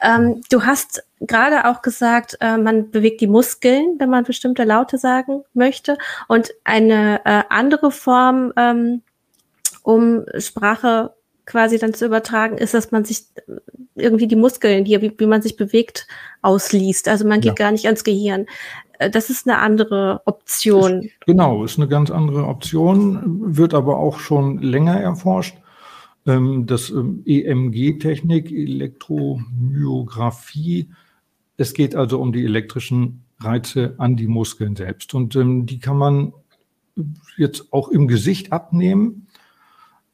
[0.01, 4.97] Ähm, du hast gerade auch gesagt, äh, man bewegt die Muskeln, wenn man bestimmte Laute
[4.97, 5.97] sagen möchte.
[6.27, 9.01] Und eine äh, andere Form, ähm,
[9.83, 11.13] um Sprache
[11.45, 13.25] quasi dann zu übertragen, ist, dass man sich
[13.95, 16.07] irgendwie die Muskeln, die, wie, wie man sich bewegt,
[16.41, 17.07] ausliest.
[17.07, 17.65] Also man geht ja.
[17.65, 18.47] gar nicht ans Gehirn.
[18.99, 21.09] Äh, das ist eine andere Option.
[21.25, 25.55] Genau, ist eine ganz andere Option, wird aber auch schon länger erforscht.
[26.25, 30.89] Ähm, das ähm, EMG-Technik, Elektromyographie.
[31.57, 35.13] Es geht also um die elektrischen Reize an die Muskeln selbst.
[35.13, 36.33] Und ähm, die kann man
[37.37, 39.27] jetzt auch im Gesicht abnehmen.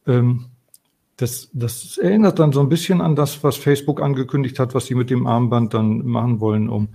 [0.03, 4.95] das, das erinnert dann so ein bisschen an das, was Facebook angekündigt hat, was sie
[4.95, 6.87] mit dem Armband dann machen wollen, um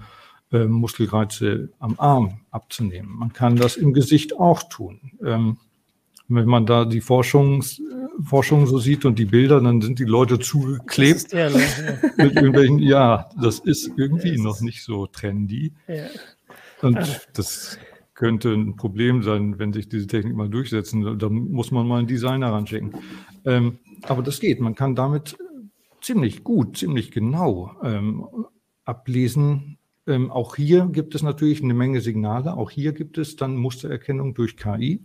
[0.65, 3.11] Muskelreize am Arm abzunehmen.
[3.15, 5.13] Man kann das im Gesicht auch tun.
[6.29, 7.81] wenn man da die Forschungs,
[8.25, 11.63] Forschung so sieht und die Bilder, dann sind die Leute zugeklebt der, ne?
[12.17, 15.73] mit irgendwelchen, ja, das ist irgendwie noch nicht so trendy.
[15.87, 16.07] Ja.
[16.83, 17.79] Und das
[18.15, 21.19] könnte ein Problem sein, wenn sich diese Technik mal durchsetzen.
[21.19, 22.93] Da muss man mal einen Designer ranschicken.
[23.45, 24.61] Ähm, aber das geht.
[24.61, 25.37] Man kann damit
[26.01, 28.27] ziemlich gut, ziemlich genau ähm,
[28.85, 29.79] ablesen.
[30.07, 32.57] Ähm, auch hier gibt es natürlich eine Menge Signale.
[32.57, 35.05] Auch hier gibt es dann Mustererkennung durch KI.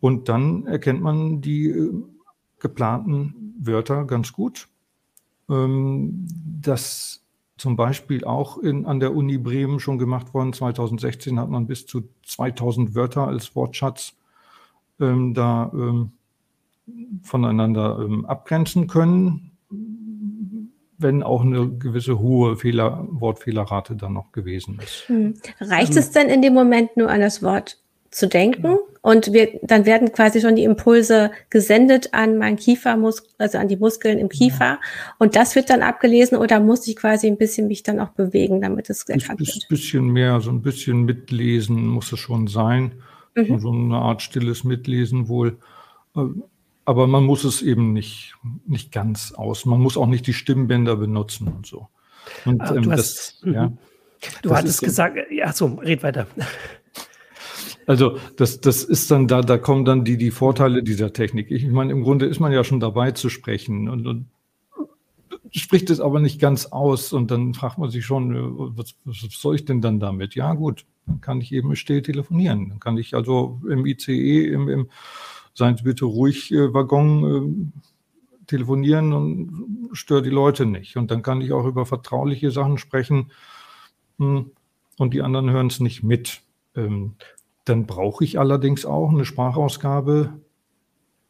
[0.00, 2.02] Und dann erkennt man die äh,
[2.58, 4.68] geplanten Wörter ganz gut.
[5.48, 6.26] Ähm,
[6.60, 7.24] das
[7.56, 10.52] zum Beispiel auch in, an der Uni Bremen schon gemacht worden.
[10.52, 14.14] 2016 hat man bis zu 2000 Wörter als Wortschatz
[15.00, 16.12] ähm, da ähm,
[17.22, 19.57] voneinander ähm, abgrenzen können,
[20.98, 25.08] wenn auch eine gewisse hohe Fehler, Wortfehlerrate dann noch gewesen ist.
[25.08, 25.34] Hm.
[25.60, 27.78] Reicht es denn in dem Moment nur an das Wort
[28.10, 28.78] zu denken genau.
[29.02, 33.76] und wir, dann werden quasi schon die Impulse gesendet an meinen Kiefermuskel, also an die
[33.76, 34.80] Muskeln im Kiefer ja.
[35.18, 38.62] und das wird dann abgelesen oder muss ich quasi ein bisschen mich dann auch bewegen,
[38.62, 39.50] damit es erkannt wird?
[39.50, 42.92] Ein bisschen mehr, so ein bisschen mitlesen muss es schon sein,
[43.34, 43.60] mhm.
[43.60, 45.58] so eine Art stilles Mitlesen wohl.
[46.88, 48.34] Aber man muss es eben nicht,
[48.66, 49.66] nicht ganz aus.
[49.66, 51.88] Man muss auch nicht die Stimmbänder benutzen und so.
[52.46, 53.52] Und ähm, hast, das, mhm.
[53.52, 53.72] ja,
[54.40, 56.26] du das hattest gesagt, ja, so, red weiter.
[57.86, 61.50] Also das, das ist dann da, da kommen dann die, die Vorteile dieser Technik.
[61.50, 64.26] Ich meine, im Grunde ist man ja schon dabei zu sprechen und, und
[65.50, 68.32] spricht es aber nicht ganz aus und dann fragt man sich schon,
[68.78, 70.34] was, was soll ich denn dann damit?
[70.34, 72.70] Ja gut, dann kann ich eben still telefonieren.
[72.70, 74.88] Dann kann ich also im ICE, im, im
[75.58, 80.96] seien Sie bitte ruhig äh, Waggon äh, telefonieren und störe die Leute nicht.
[80.96, 83.30] Und dann kann ich auch über vertrauliche Sachen sprechen
[84.16, 84.50] mh, hm,
[84.98, 86.40] und die anderen hören es nicht mit.
[86.74, 87.14] Ähm,
[87.64, 90.40] dann brauche ich allerdings auch eine Sprachausgabe,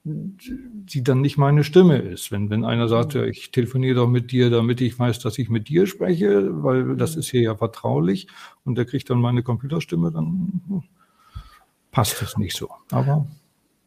[0.05, 2.31] die dann nicht meine Stimme ist.
[2.31, 5.51] Wenn, wenn einer sagt, ja, ich telefoniere doch mit dir, damit ich weiß, dass ich
[5.51, 8.29] mit dir spreche, weil das ist hier ja vertraulich
[8.64, 10.85] und der kriegt dann meine Computerstimme, dann
[11.91, 12.71] passt das nicht so.
[12.93, 13.27] Aber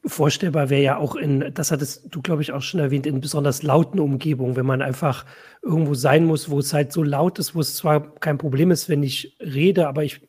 [0.03, 3.61] vorstellbar wäre ja auch in, das hattest du, glaube ich, auch schon erwähnt, in besonders
[3.61, 5.25] lauten Umgebungen, wenn man einfach
[5.61, 8.89] irgendwo sein muss, wo es halt so laut ist, wo es zwar kein Problem ist,
[8.89, 10.21] wenn ich rede, aber ich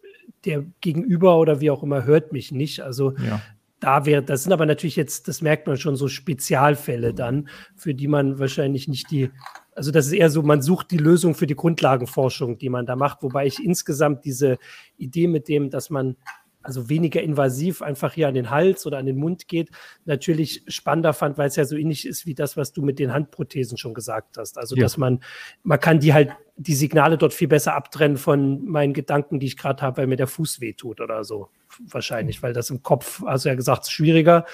[0.45, 2.81] der Gegenüber oder wie auch immer hört mich nicht.
[2.81, 3.41] Also ja.
[3.81, 7.95] da wäre, das sind aber natürlich jetzt, das merkt man schon, so Spezialfälle dann, für
[7.95, 9.31] die man wahrscheinlich nicht die,
[9.75, 12.97] also das ist eher so, man sucht die Lösung für die Grundlagenforschung, die man da
[12.97, 14.59] macht, wobei ich insgesamt diese
[14.97, 16.17] Idee mit dem, dass man
[16.63, 19.71] also weniger invasiv einfach hier an den Hals oder an den Mund geht,
[20.05, 23.13] natürlich spannender fand, weil es ja so ähnlich ist wie das, was du mit den
[23.13, 24.59] Handprothesen schon gesagt hast.
[24.59, 24.83] Also, ja.
[24.83, 25.21] dass man,
[25.63, 29.57] man kann die halt, die Signale dort viel besser abtrennen von meinen Gedanken, die ich
[29.57, 31.49] gerade habe, weil mir der Fuß wehtut oder so.
[31.89, 34.45] Wahrscheinlich, weil das im Kopf, also ja gesagt, schwieriger.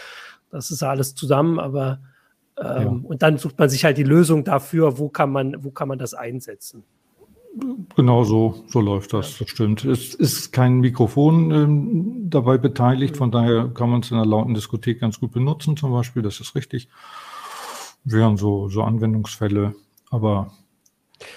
[0.51, 2.01] Das ist ja alles zusammen, aber
[2.59, 2.89] ähm, ja.
[2.89, 5.99] und dann sucht man sich halt die Lösung dafür, wo kann man, wo kann man
[5.99, 6.85] das einsetzen.
[7.97, 9.85] Genau so, so läuft das, das stimmt.
[9.85, 14.55] Es ist kein Mikrofon ähm, dabei beteiligt, von daher kann man es in einer lauten
[14.55, 16.89] Diskothek ganz gut benutzen, zum Beispiel, das ist richtig.
[18.05, 19.75] Wären so, so Anwendungsfälle,
[20.11, 20.53] aber.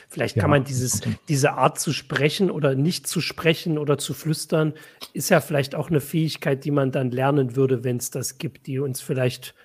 [0.09, 0.57] Vielleicht kann ja.
[0.59, 4.73] man dieses, diese Art zu sprechen oder nicht zu sprechen oder zu flüstern,
[5.13, 8.67] ist ja vielleicht auch eine Fähigkeit, die man dann lernen würde, wenn es das gibt,
[8.67, 9.55] die uns vielleicht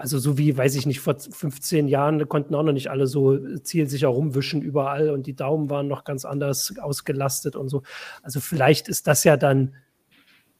[0.00, 3.38] also so wie, weiß ich nicht, vor 15 Jahren konnten auch noch nicht alle so
[3.58, 7.82] zielsicher rumwischen überall und die Daumen waren noch ganz anders ausgelastet und so.
[8.22, 9.74] Also vielleicht ist das ja dann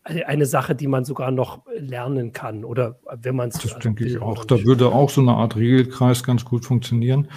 [0.05, 3.55] eine Sache, die man sogar noch lernen kann oder wenn man es.
[3.55, 4.45] Das also denke ich auch.
[4.45, 7.29] Da würde auch so eine Art Regelkreis ganz gut funktionieren.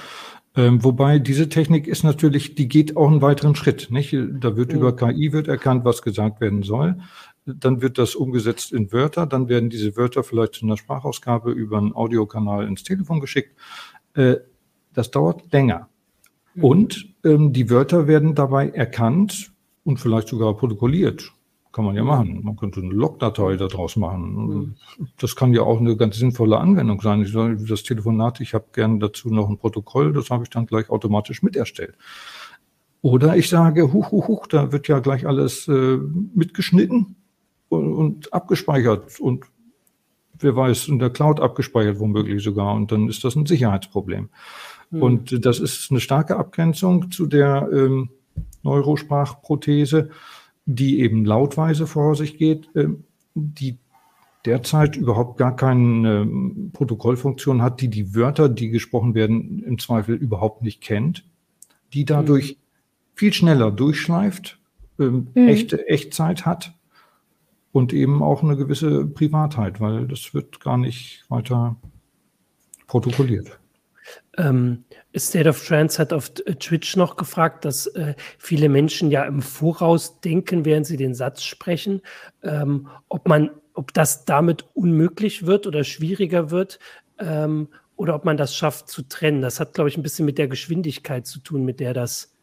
[0.55, 3.89] Ähm, wobei diese Technik ist natürlich, die geht auch einen weiteren Schritt.
[3.91, 4.13] Nicht?
[4.13, 4.79] Da wird mhm.
[4.79, 6.97] über KI wird erkannt, was gesagt werden soll
[7.45, 11.77] dann wird das umgesetzt in Wörter, dann werden diese Wörter vielleicht zu einer Sprachausgabe über
[11.77, 13.58] einen Audiokanal ins Telefon geschickt.
[14.13, 14.36] Äh,
[14.93, 15.89] das dauert länger.
[16.56, 16.63] Mhm.
[16.63, 19.51] Und ähm, die Wörter werden dabei erkannt
[19.84, 21.32] und vielleicht sogar protokolliert.
[21.73, 22.08] Kann man ja mhm.
[22.08, 22.43] machen.
[22.43, 24.36] Man könnte eine Logdatei daraus machen.
[24.36, 24.75] Mhm.
[25.17, 27.23] Das kann ja auch eine ganz sinnvolle Anwendung sein.
[27.23, 30.67] Ich sage, das Telefonat, ich habe gerne dazu noch ein Protokoll, das habe ich dann
[30.67, 31.97] gleich automatisch mit erstellt.
[33.01, 35.97] Oder ich sage, huch, huch, huch, da wird ja gleich alles äh,
[36.34, 37.17] mitgeschnitten
[37.73, 39.45] und, und abgespeichert und
[40.39, 42.73] wer weiß, in der Cloud abgespeichert womöglich sogar.
[42.75, 44.29] Und dann ist das ein Sicherheitsproblem.
[44.91, 45.01] Mhm.
[45.01, 48.09] Und das ist eine starke Abgrenzung zu der ähm,
[48.62, 50.09] Neurosprachprothese,
[50.65, 53.77] die eben lautweise vor sich geht, ähm, die
[54.45, 60.15] derzeit überhaupt gar keine ähm, Protokollfunktion hat, die die Wörter, die gesprochen werden, im Zweifel
[60.15, 61.25] überhaupt nicht kennt,
[61.93, 62.57] die dadurch mhm.
[63.15, 64.59] viel schneller durchschleift,
[64.99, 65.47] ähm, mhm.
[65.47, 66.73] echte Echtzeit hat
[67.73, 71.75] und eben auch eine gewisse Privatheit, weil das wird gar nicht weiter
[72.88, 73.59] protokolliert.
[74.38, 74.86] Ähm,
[75.17, 80.21] State of Trance hat auf Twitch noch gefragt, dass äh, viele Menschen ja im Voraus
[80.21, 82.01] denken, während sie den Satz sprechen,
[82.43, 86.77] ähm, ob man, ob das damit unmöglich wird oder schwieriger wird
[87.17, 89.41] ähm, oder ob man das schafft zu trennen.
[89.41, 92.36] Das hat, glaube ich, ein bisschen mit der Geschwindigkeit zu tun, mit der das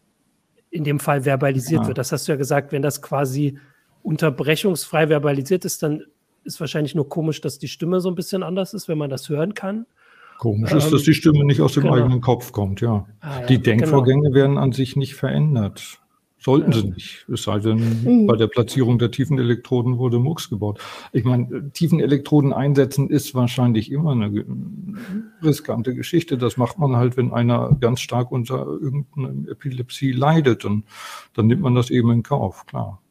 [0.71, 1.87] in dem Fall verbalisiert ja.
[1.89, 1.99] wird.
[1.99, 3.59] Das hast du ja gesagt, wenn das quasi
[4.03, 6.05] unterbrechungsfrei verbalisiert ist, dann
[6.45, 9.29] ist wahrscheinlich nur komisch, dass die Stimme so ein bisschen anders ist, wenn man das
[9.29, 9.87] hören kann.
[10.39, 11.97] Komisch ähm, ist, dass die Stimme nicht aus dem genau.
[11.97, 13.07] eigenen Kopf kommt, ja.
[13.21, 14.35] Ah, ja die Denkvorgänge genau.
[14.35, 16.01] werden an sich nicht verändert.
[16.43, 16.79] Sollten ja.
[16.79, 17.27] sie nicht.
[17.31, 18.27] Es sei denn, mhm.
[18.27, 20.81] bei der Platzierung der tiefen Elektroden wurde Mux gebaut.
[21.13, 24.33] Ich meine, tiefen Elektroden einsetzen ist wahrscheinlich immer eine
[25.43, 26.39] riskante Geschichte.
[26.39, 30.65] Das macht man halt, wenn einer ganz stark unter irgendeiner Epilepsie leidet.
[30.65, 30.85] Und
[31.35, 33.03] dann nimmt man das eben in Kauf, klar.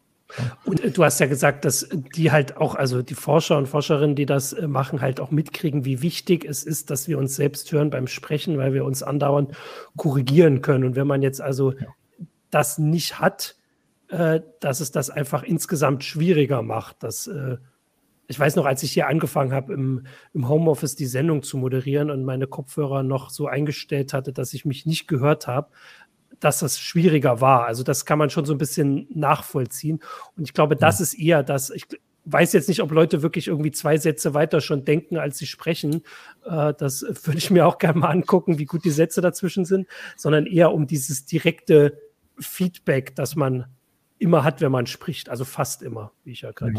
[0.66, 4.16] Und äh, du hast ja gesagt, dass die halt auch, also die Forscher und Forscherinnen,
[4.16, 7.72] die das äh, machen, halt auch mitkriegen, wie wichtig es ist, dass wir uns selbst
[7.72, 9.52] hören beim Sprechen, weil wir uns andauernd
[9.98, 10.84] korrigieren können.
[10.84, 11.88] Und wenn man jetzt also ja.
[12.52, 13.56] das nicht hat,
[14.10, 17.04] äh, dass es das einfach insgesamt schwieriger macht.
[17.04, 17.30] Dass,
[18.30, 22.12] ich weiß noch, als ich hier angefangen habe, im, im Homeoffice die Sendung zu moderieren
[22.12, 25.70] und meine Kopfhörer noch so eingestellt hatte, dass ich mich nicht gehört habe,
[26.40, 27.66] dass das schwieriger war.
[27.66, 30.00] Also das kann man schon so ein bisschen nachvollziehen.
[30.38, 31.04] Und ich glaube, das ja.
[31.04, 31.86] ist eher das, ich
[32.26, 36.04] weiß jetzt nicht, ob Leute wirklich irgendwie zwei Sätze weiter schon denken, als sie sprechen.
[36.46, 39.88] Äh, das würde ich mir auch gerne mal angucken, wie gut die Sätze dazwischen sind,
[40.16, 42.00] sondern eher um dieses direkte
[42.40, 43.66] Feedback, das man
[44.18, 46.74] immer hat, wenn man spricht, also fast immer, wie ich ja gerade.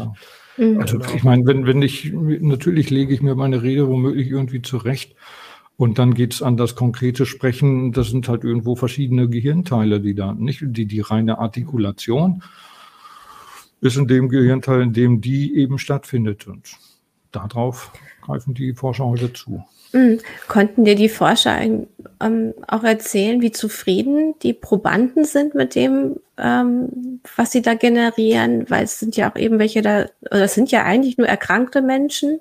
[0.57, 0.79] Ja.
[0.79, 1.13] Also genau.
[1.15, 5.15] ich meine, wenn, wenn ich, natürlich lege ich mir meine Rede womöglich irgendwie zurecht
[5.81, 7.91] und dann geht's an das konkrete Sprechen.
[7.91, 12.43] Das sind halt irgendwo verschiedene Gehirnteile, die da nicht, die, die reine Artikulation
[13.81, 16.45] ist in dem Gehirnteil, in dem die eben stattfindet.
[16.45, 16.77] Und
[17.31, 17.91] darauf
[18.21, 19.63] greifen die Forscher heute zu.
[19.91, 20.19] Mhm.
[20.47, 27.21] Konnten dir die Forscher ähm, auch erzählen, wie zufrieden die Probanden sind mit dem, ähm,
[27.35, 28.69] was sie da generieren?
[28.69, 31.81] Weil es sind ja auch eben welche da, oder es sind ja eigentlich nur erkrankte
[31.81, 32.39] Menschen,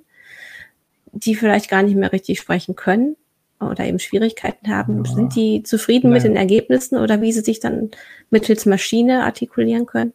[1.12, 3.16] die vielleicht gar nicht mehr richtig sprechen können
[3.61, 5.12] oder eben Schwierigkeiten haben, ja.
[5.12, 6.14] sind die zufrieden Nein.
[6.14, 7.90] mit den Ergebnissen oder wie sie sich dann
[8.31, 10.12] mittels Maschine artikulieren können?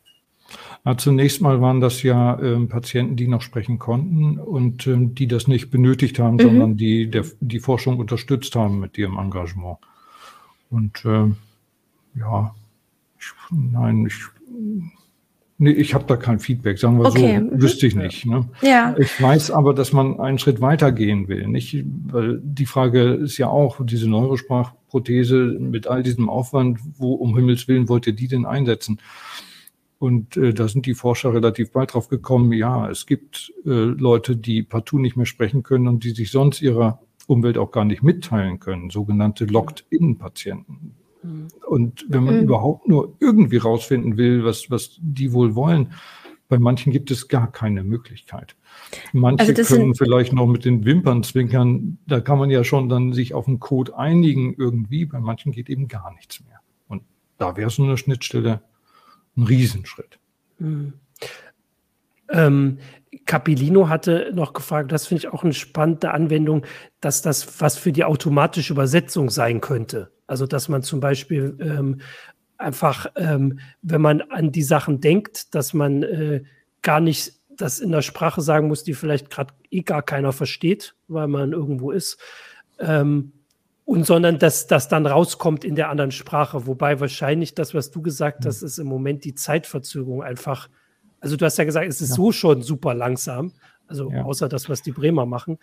[0.86, 5.28] Ja, zunächst mal waren das ja ähm, Patienten, die noch sprechen konnten und ähm, die
[5.28, 6.42] das nicht benötigt haben, mhm.
[6.42, 9.78] sondern die der, die Forschung unterstützt haben mit ihrem Engagement.
[10.70, 11.38] Und ähm,
[12.16, 12.54] ja,
[13.20, 14.16] ich, nein, ich
[15.58, 17.38] Nee, ich habe da kein Feedback, sagen wir okay.
[17.38, 17.62] so, mhm.
[17.62, 18.26] wüsste ich nicht.
[18.26, 18.50] Ne?
[18.62, 18.94] Ja.
[19.00, 21.48] Ich weiß aber, dass man einen Schritt weiter gehen will.
[21.48, 21.82] Nicht?
[22.08, 27.70] Weil die Frage ist ja auch, diese Neurosprachprothese mit all diesem Aufwand, wo um Himmels
[27.70, 29.00] Willen wollt ihr die denn einsetzen?
[29.98, 34.36] Und äh, da sind die Forscher relativ bald drauf gekommen, ja, es gibt äh, Leute,
[34.36, 38.04] die partout nicht mehr sprechen können und die sich sonst ihrer Umwelt auch gar nicht
[38.04, 40.96] mitteilen können, sogenannte Locked-in-Patienten.
[41.68, 42.44] Und wenn man mhm.
[42.44, 45.94] überhaupt nur irgendwie rausfinden will, was, was die wohl wollen,
[46.48, 48.56] bei manchen gibt es gar keine Möglichkeit.
[49.14, 51.98] Manche also können vielleicht noch mit den Wimpern zwinkern.
[52.06, 55.06] Da kann man ja schon dann sich auf einen Code einigen irgendwie.
[55.06, 56.60] Bei manchen geht eben gar nichts mehr.
[56.88, 57.04] Und
[57.38, 58.62] da wäre so eine Schnittstelle
[59.36, 60.20] ein Riesenschritt.
[60.60, 60.94] Mhm.
[62.30, 62.80] Ähm,
[63.26, 66.66] Capilino hatte noch gefragt, das finde ich auch eine spannende Anwendung,
[67.02, 70.12] dass das was für die automatische Übersetzung sein könnte.
[70.28, 72.02] Also, dass man zum Beispiel ähm,
[72.58, 76.44] einfach, ähm, wenn man an die Sachen denkt, dass man äh,
[76.82, 80.96] gar nicht das in der Sprache sagen muss, die vielleicht gerade eh gar keiner versteht,
[81.08, 82.20] weil man irgendwo ist.
[82.80, 83.32] Ähm,
[83.86, 86.66] und sondern dass das dann rauskommt in der anderen Sprache.
[86.66, 90.70] Wobei wahrscheinlich das, was du gesagt hast, ist im Moment die Zeitverzögerung einfach.
[91.26, 92.16] Also du hast ja gesagt, es ist ja.
[92.18, 93.52] so schon super langsam.
[93.88, 94.22] Also ja.
[94.22, 95.58] außer das, was die Bremer machen.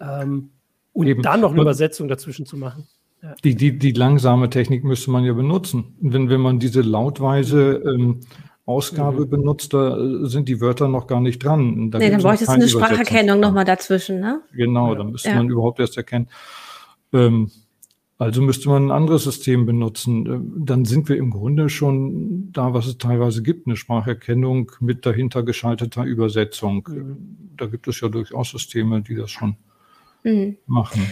[0.00, 0.50] Ähm,
[0.92, 1.22] und Eben.
[1.22, 2.86] dann noch eine Übersetzung dazwischen zu machen.
[3.20, 3.34] Ja.
[3.42, 5.96] Die, die, die langsame Technik müsste man ja benutzen.
[6.00, 8.20] Wenn, wenn man diese lautweise ähm,
[8.64, 9.30] Ausgabe mhm.
[9.30, 11.90] benutzt, da äh, sind die Wörter noch gar nicht dran.
[11.90, 14.42] Da nee, dann bräuchte es eine Spracherkennung nochmal dazwischen, ne?
[14.52, 15.34] Genau, dann müsste ja.
[15.34, 16.28] man überhaupt erst erkennen.
[17.12, 17.50] Ähm,
[18.18, 20.26] also müsste man ein anderes System benutzen.
[20.26, 25.06] Ähm, dann sind wir im Grunde schon da, was es teilweise gibt, eine Spracherkennung mit
[25.06, 26.88] dahinter geschalteter Übersetzung.
[26.90, 27.16] Mhm.
[27.56, 29.56] Da gibt es ja durchaus Systeme, die das schon
[30.24, 30.56] mhm.
[30.66, 31.06] machen.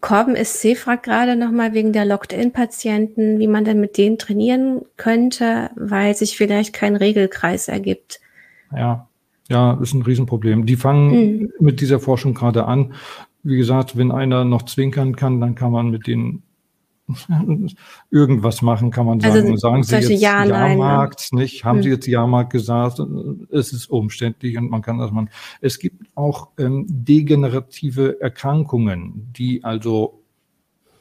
[0.00, 5.70] Corben SC fragt gerade nochmal wegen der Locked-In-Patienten, wie man denn mit denen trainieren könnte,
[5.74, 8.20] weil sich vielleicht kein Regelkreis ergibt.
[8.74, 9.08] Ja,
[9.48, 10.64] ja, ist ein Riesenproblem.
[10.64, 11.52] Die fangen mhm.
[11.60, 12.94] mit dieser Forschung gerade an.
[13.42, 16.42] Wie gesagt, wenn einer noch zwinkern kann, dann kann man mit denen
[18.10, 19.34] irgendwas machen, kann man sagen.
[19.34, 21.40] Also, sagen Sie jetzt ja, Jahrmarkt, ne?
[21.40, 21.64] nicht?
[21.64, 21.82] Haben hm.
[21.82, 23.00] Sie jetzt Jahrmarkt gesagt?
[23.50, 25.30] Es ist umständlich und man kann das machen.
[25.60, 30.22] Es gibt auch ähm, degenerative Erkrankungen, die also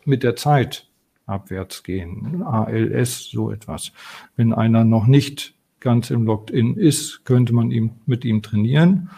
[0.05, 0.87] mit der Zeit
[1.25, 2.43] abwärts gehen.
[2.43, 3.91] ALS, so etwas.
[4.35, 9.09] Wenn einer noch nicht ganz im Locked-in ist, könnte man ihm mit ihm trainieren.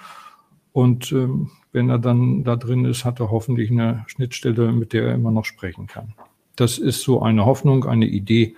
[0.74, 5.04] Und ähm, wenn er dann da drin ist, hat er hoffentlich eine Schnittstelle, mit der
[5.04, 6.14] er immer noch sprechen kann.
[6.56, 8.56] Das ist so eine Hoffnung, eine Idee.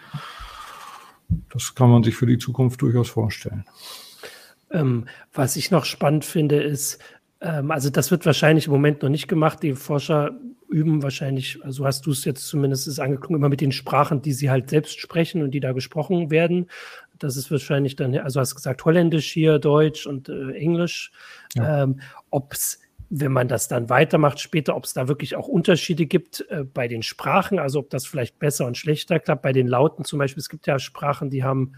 [1.51, 3.65] Das kann man sich für die Zukunft durchaus vorstellen.
[4.71, 6.99] Ähm, was ich noch spannend finde, ist,
[7.41, 9.61] ähm, also das wird wahrscheinlich im Moment noch nicht gemacht.
[9.63, 10.31] Die Forscher
[10.69, 14.49] üben wahrscheinlich, also hast du es jetzt zumindest angeklungen, immer mit den Sprachen, die sie
[14.49, 16.67] halt selbst sprechen und die da gesprochen werden.
[17.23, 21.11] Das ist wahrscheinlich dann, also hast gesagt Holländisch hier, Deutsch und äh, Englisch.
[21.55, 21.83] Ja.
[21.83, 21.99] Ähm,
[22.29, 22.79] Ob es
[23.15, 26.87] wenn man das dann weitermacht später, ob es da wirklich auch Unterschiede gibt äh, bei
[26.87, 29.43] den Sprachen, also ob das vielleicht besser und schlechter klappt.
[29.43, 31.73] Bei den Lauten zum Beispiel, es gibt ja Sprachen, die haben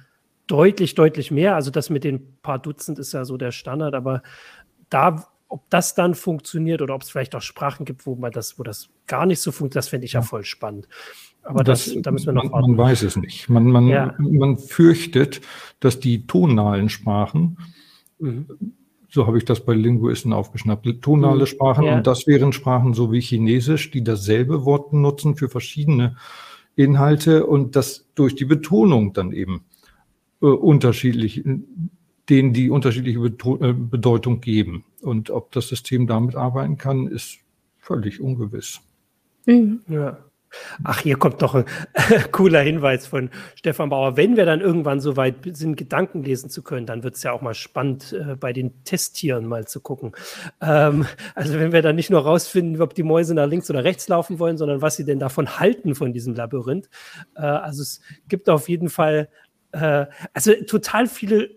[0.47, 1.55] deutlich, deutlich mehr.
[1.55, 4.23] Also das mit den paar Dutzend ist ja so der Standard, aber
[4.89, 8.57] da, ob das dann funktioniert oder ob es vielleicht auch Sprachen gibt, wo man das,
[8.57, 10.87] wo das gar nicht so funktioniert, das fände ich ja voll spannend.
[11.45, 13.49] Aber das, das, da müssen wir noch man, man weiß es nicht.
[13.49, 14.13] Man, man, ja.
[14.17, 15.41] man fürchtet,
[15.79, 17.57] dass die tonalen Sprachen
[18.19, 18.45] mhm
[19.15, 21.01] so habe ich das bei Linguisten aufgeschnappt.
[21.01, 21.45] Tonale mhm.
[21.47, 21.95] Sprachen ja.
[21.95, 26.17] und das wären Sprachen so wie Chinesisch, die dasselbe Wort benutzen für verschiedene
[26.75, 29.63] Inhalte und das durch die Betonung dann eben
[30.41, 31.43] äh, unterschiedlich,
[32.29, 34.83] denen die unterschiedliche Beto äh, Bedeutung geben.
[35.01, 37.37] Und ob das System damit arbeiten kann, ist
[37.77, 38.81] völlig ungewiss.
[39.45, 39.79] Mhm.
[39.87, 40.17] Ja.
[40.83, 41.65] Ach, hier kommt doch ein
[42.31, 44.17] cooler Hinweis von Stefan Bauer.
[44.17, 47.31] Wenn wir dann irgendwann so weit sind, Gedanken lesen zu können, dann wird es ja
[47.31, 50.13] auch mal spannend, äh, bei den Testtieren mal zu gucken.
[50.61, 54.07] Ähm, also wenn wir dann nicht nur rausfinden, ob die Mäuse nach links oder rechts
[54.07, 56.89] laufen wollen, sondern was sie denn davon halten von diesem Labyrinth.
[57.35, 59.29] Äh, also es gibt auf jeden Fall,
[59.71, 61.49] äh, also total viele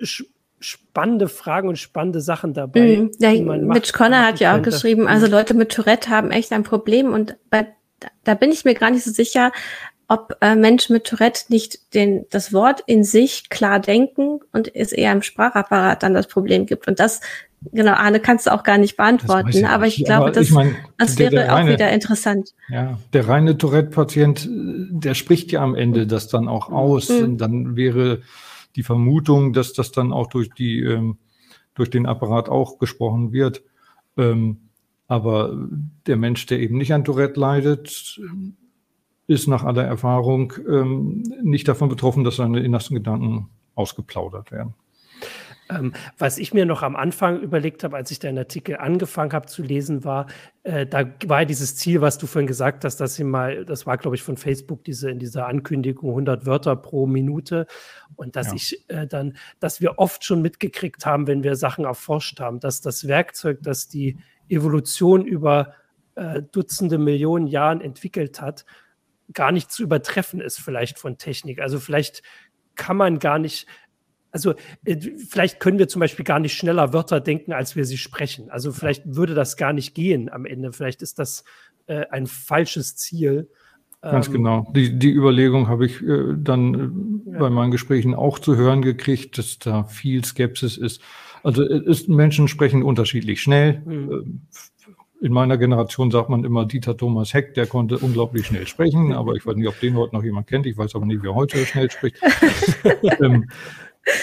[0.61, 2.97] spannende Fragen und spannende Sachen dabei.
[2.97, 3.11] Mhm.
[3.19, 5.27] Ja, Mitch Conner hat ja auch geschrieben, also.
[5.27, 7.67] Leute mit Tourette haben echt ein Problem und bei
[8.25, 9.53] da bin ich mir gar nicht so sicher,
[10.09, 14.93] ob äh, Menschen mit Tourette nicht den, das Wort in sich klar denken und es
[14.93, 16.89] eher im Sprachapparat dann das Problem gibt.
[16.89, 17.21] Und das,
[17.73, 19.51] genau, Arne, kannst du auch gar nicht beantworten.
[19.51, 21.93] Ich aber ich glaube, aber das, ich mein, das der, wäre der reine, auch wieder
[21.93, 22.55] interessant.
[22.71, 27.11] Ja, der reine Tourette-Patient, der spricht ja am Ende das dann auch aus.
[27.11, 27.25] Mhm.
[27.25, 28.23] Und dann wäre
[28.77, 31.19] die Vermutung, dass das dann auch durch die, ähm,
[31.75, 33.63] durch den Apparat auch gesprochen wird.
[34.17, 34.68] Ähm,
[35.09, 35.69] aber
[36.07, 38.21] der Mensch, der eben nicht an Tourette leidet,
[39.27, 44.75] ist nach aller Erfahrung ähm, nicht davon betroffen, dass seine innersten Gedanken ausgeplaudert werden.
[45.71, 49.47] Ähm, was ich mir noch am Anfang überlegt habe, als ich deinen Artikel angefangen habe
[49.47, 50.27] zu lesen, war,
[50.63, 53.99] äh, da war dieses Ziel, was du vorhin gesagt hast, dass sie mal, das war,
[53.99, 57.67] glaube ich, von Facebook, diese in dieser Ankündigung 100 Wörter pro Minute.
[58.17, 58.55] Und dass ja.
[58.55, 62.81] ich äh, dann, dass wir oft schon mitgekriegt haben, wenn wir Sachen erforscht haben, dass
[62.81, 65.75] das Werkzeug, das die Evolution über
[66.15, 68.65] äh, Dutzende Millionen Jahren entwickelt hat,
[69.33, 71.61] gar nicht zu übertreffen ist, vielleicht von Technik.
[71.61, 72.23] Also vielleicht
[72.75, 73.67] kann man gar nicht,
[74.31, 74.55] also
[74.85, 74.97] äh,
[75.29, 78.51] vielleicht können wir zum Beispiel gar nicht schneller Wörter denken, als wir sie sprechen.
[78.51, 80.73] Also vielleicht würde das gar nicht gehen am Ende.
[80.73, 81.45] Vielleicht ist das
[81.87, 83.49] äh, ein falsches Ziel.
[84.03, 84.73] Ganz ähm, genau.
[84.75, 87.39] Die, die Überlegung habe ich äh, dann äh, ja.
[87.39, 91.03] bei meinen Gesprächen auch zu hören gekriegt, dass da viel Skepsis ist.
[91.43, 93.83] Also äh, ist, Menschen sprechen unterschiedlich schnell.
[93.85, 94.43] Mhm.
[95.21, 99.35] In meiner Generation sagt man immer Dieter Thomas Heck, der konnte unglaublich schnell sprechen, aber
[99.35, 100.65] ich weiß nicht, ob den heute noch jemand kennt.
[100.65, 102.21] Ich weiß aber nicht, wer heute schnell spricht.
[103.21, 103.49] ähm,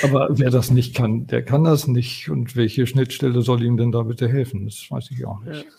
[0.03, 2.29] aber wer das nicht kann, der kann das nicht.
[2.29, 4.65] Und welche Schnittstelle soll ihm denn da bitte helfen?
[4.65, 5.65] Das weiß ich auch nicht.
[5.65, 5.71] Ja.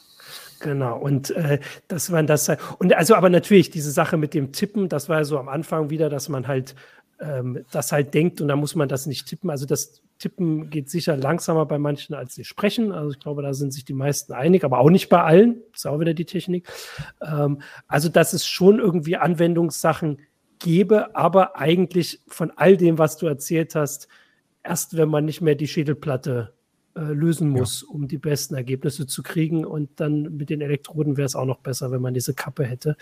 [0.60, 4.88] Genau, und äh, dass man das und also aber natürlich diese Sache mit dem Tippen,
[4.88, 6.74] das war so am Anfang wieder, dass man halt
[7.20, 9.50] ähm, das halt denkt und da muss man das nicht tippen.
[9.50, 12.92] Also das Tippen geht sicher langsamer bei manchen als sie sprechen.
[12.92, 15.62] Also ich glaube, da sind sich die meisten einig, aber auch nicht bei allen.
[15.72, 16.68] Das ist auch wieder die Technik.
[17.22, 20.18] Ähm, also dass es schon irgendwie Anwendungssachen
[20.58, 24.08] gäbe, aber eigentlich von all dem, was du erzählt hast,
[24.62, 26.52] erst wenn man nicht mehr die Schädelplatte
[26.94, 27.94] äh, lösen muss, ja.
[27.94, 29.64] um die besten Ergebnisse zu kriegen.
[29.64, 32.96] Und dann mit den Elektroden wäre es auch noch besser, wenn man diese Kappe hätte.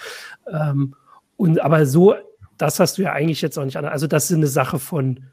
[0.51, 0.95] Ähm,
[1.37, 2.15] und aber so,
[2.59, 3.85] das hast du ja eigentlich jetzt auch nicht an.
[3.85, 5.25] Also, das ist eine Sache von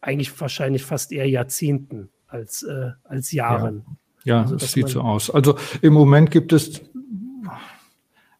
[0.00, 3.84] eigentlich wahrscheinlich fast eher Jahrzehnten als, äh, als Jahren.
[4.24, 5.30] Ja, ja also, das sieht so aus.
[5.30, 6.82] Also im Moment gibt es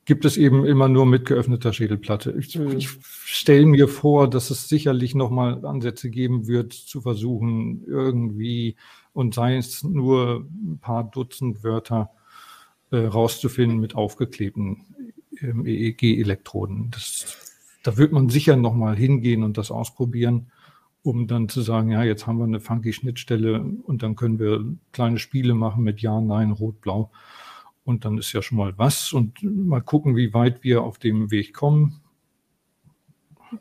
[0.04, 2.34] gibt es eben immer nur mit geöffneter Schädelplatte.
[2.38, 2.76] Ich, mhm.
[2.76, 2.90] ich
[3.24, 8.76] stelle mir vor, dass es sicherlich nochmal Ansätze geben wird, zu versuchen, irgendwie
[9.12, 12.10] und sei es nur ein paar Dutzend Wörter
[12.90, 14.84] äh, rauszufinden mit aufgeklebten
[15.40, 16.90] ähm, EEG-Elektroden.
[17.82, 20.50] Da wird man sicher nochmal hingehen und das ausprobieren,
[21.02, 24.64] um dann zu sagen, ja, jetzt haben wir eine funky Schnittstelle und dann können wir
[24.92, 27.10] kleine Spiele machen mit Ja, Nein, Rot, Blau.
[27.84, 31.30] Und dann ist ja schon mal was und mal gucken, wie weit wir auf dem
[31.30, 32.00] Weg kommen.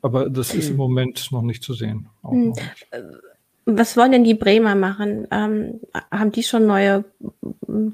[0.01, 2.07] Aber das ist im Moment noch nicht zu sehen.
[2.23, 2.49] Hm.
[2.49, 2.87] Nicht.
[3.65, 5.27] Was wollen denn die Bremer machen?
[5.31, 5.79] Ähm,
[6.11, 7.05] haben die schon neue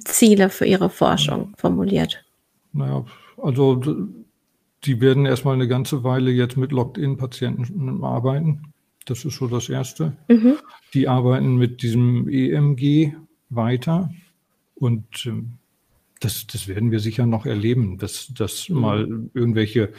[0.04, 2.24] Ziele für ihre Forschung formuliert?
[2.74, 3.06] Naja,
[3.38, 3.82] also
[4.84, 8.74] die werden erstmal eine ganze Weile jetzt mit Locked-in-Patienten arbeiten.
[9.06, 10.18] Das ist so das Erste.
[10.28, 10.56] Mhm.
[10.94, 13.14] Die arbeiten mit diesem EMG
[13.50, 14.12] weiter
[14.76, 15.59] und ähm,
[16.20, 18.80] das, das werden wir sicher noch erleben, dass das mhm.
[18.80, 19.94] mal irgendwelche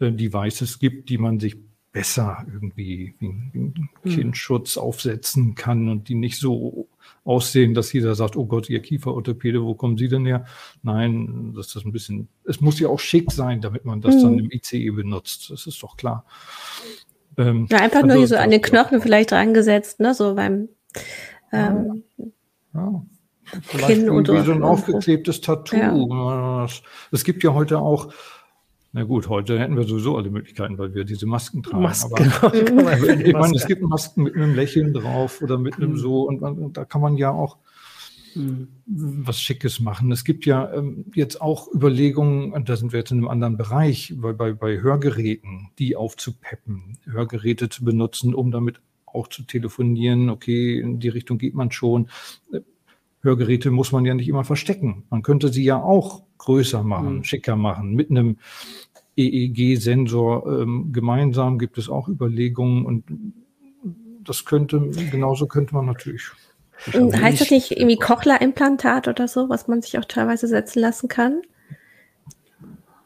[0.00, 1.56] äh, Devices gibt, die man sich
[1.92, 4.10] besser irgendwie wie einen hm.
[4.10, 6.88] Kindschutz aufsetzen kann und die nicht so
[7.24, 10.46] aussehen, dass jeder sagt, oh Gott, ihr Kieferorthopäde, wo kommen Sie denn her?
[10.82, 14.22] Nein, das ist ein bisschen, es muss ja auch schick sein, damit man das mhm.
[14.22, 15.50] dann im ICE benutzt.
[15.50, 16.24] Das ist doch klar.
[17.36, 20.70] Ähm, ja, einfach nur hier so an den Knochen vielleicht reingesetzt, ne, so beim
[21.52, 22.04] ähm,
[22.74, 23.04] ja.
[23.62, 26.08] Vielleicht Kinn irgendwie so ein aufgeklebtes Tattoo.
[26.10, 26.66] Ja.
[27.10, 28.12] Es gibt ja heute auch
[28.94, 31.82] na gut, heute hätten wir sowieso alle Möglichkeiten, weil wir diese Masken tragen.
[31.82, 32.90] Masken, Aber, genau.
[32.90, 35.96] ich meine, es gibt Masken mit einem Lächeln drauf oder mit einem mhm.
[35.96, 37.56] so und, und, da kann man ja auch
[38.34, 38.68] mhm.
[38.84, 40.12] was Schickes machen.
[40.12, 43.56] Es gibt ja ähm, jetzt auch Überlegungen, und da sind wir jetzt in einem anderen
[43.56, 50.28] Bereich, bei, bei, bei Hörgeräten, die aufzupeppen, Hörgeräte zu benutzen, um damit auch zu telefonieren.
[50.28, 52.10] Okay, in die Richtung geht man schon.
[53.22, 55.04] Hörgeräte muss man ja nicht immer verstecken.
[55.10, 57.24] Man könnte sie ja auch größer machen, mhm.
[57.24, 58.38] schicker machen, mit einem
[59.16, 63.04] EEG-Sensor ähm, gemeinsam gibt es auch Überlegungen und
[64.24, 66.30] das könnte, genauso könnte man natürlich.
[66.86, 71.42] Heißt das nicht irgendwie Cochlea-Implantat oder so, was man sich auch teilweise setzen lassen kann?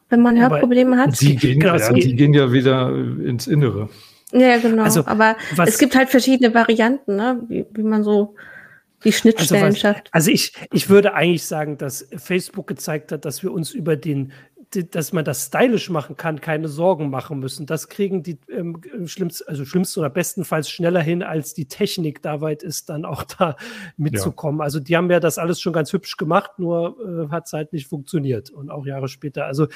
[0.09, 1.19] Wenn man Hörprobleme hat?
[1.19, 3.89] Die gehen, ja, die gehen ja wieder ins Innere.
[4.31, 4.83] Ja, genau.
[4.83, 7.41] Also, Aber es gibt halt verschiedene Varianten, ne?
[7.47, 8.35] wie, wie man so
[9.03, 10.09] die Schnittstellen also was, schafft.
[10.11, 14.33] Also ich, ich würde eigentlich sagen, dass Facebook gezeigt hat, dass wir uns über den
[14.71, 17.65] dass man das stylisch machen kann, keine Sorgen machen müssen.
[17.65, 22.41] Das kriegen die ähm, schlimmst, also schlimmsten oder bestenfalls schneller hin, als die Technik da
[22.41, 23.55] weit ist, dann auch da
[23.95, 24.59] mitzukommen.
[24.59, 24.65] Ja.
[24.65, 27.71] Also die haben ja das alles schon ganz hübsch gemacht, nur äh, hat es halt
[27.71, 29.45] nicht funktioniert und auch Jahre später.
[29.45, 29.67] Also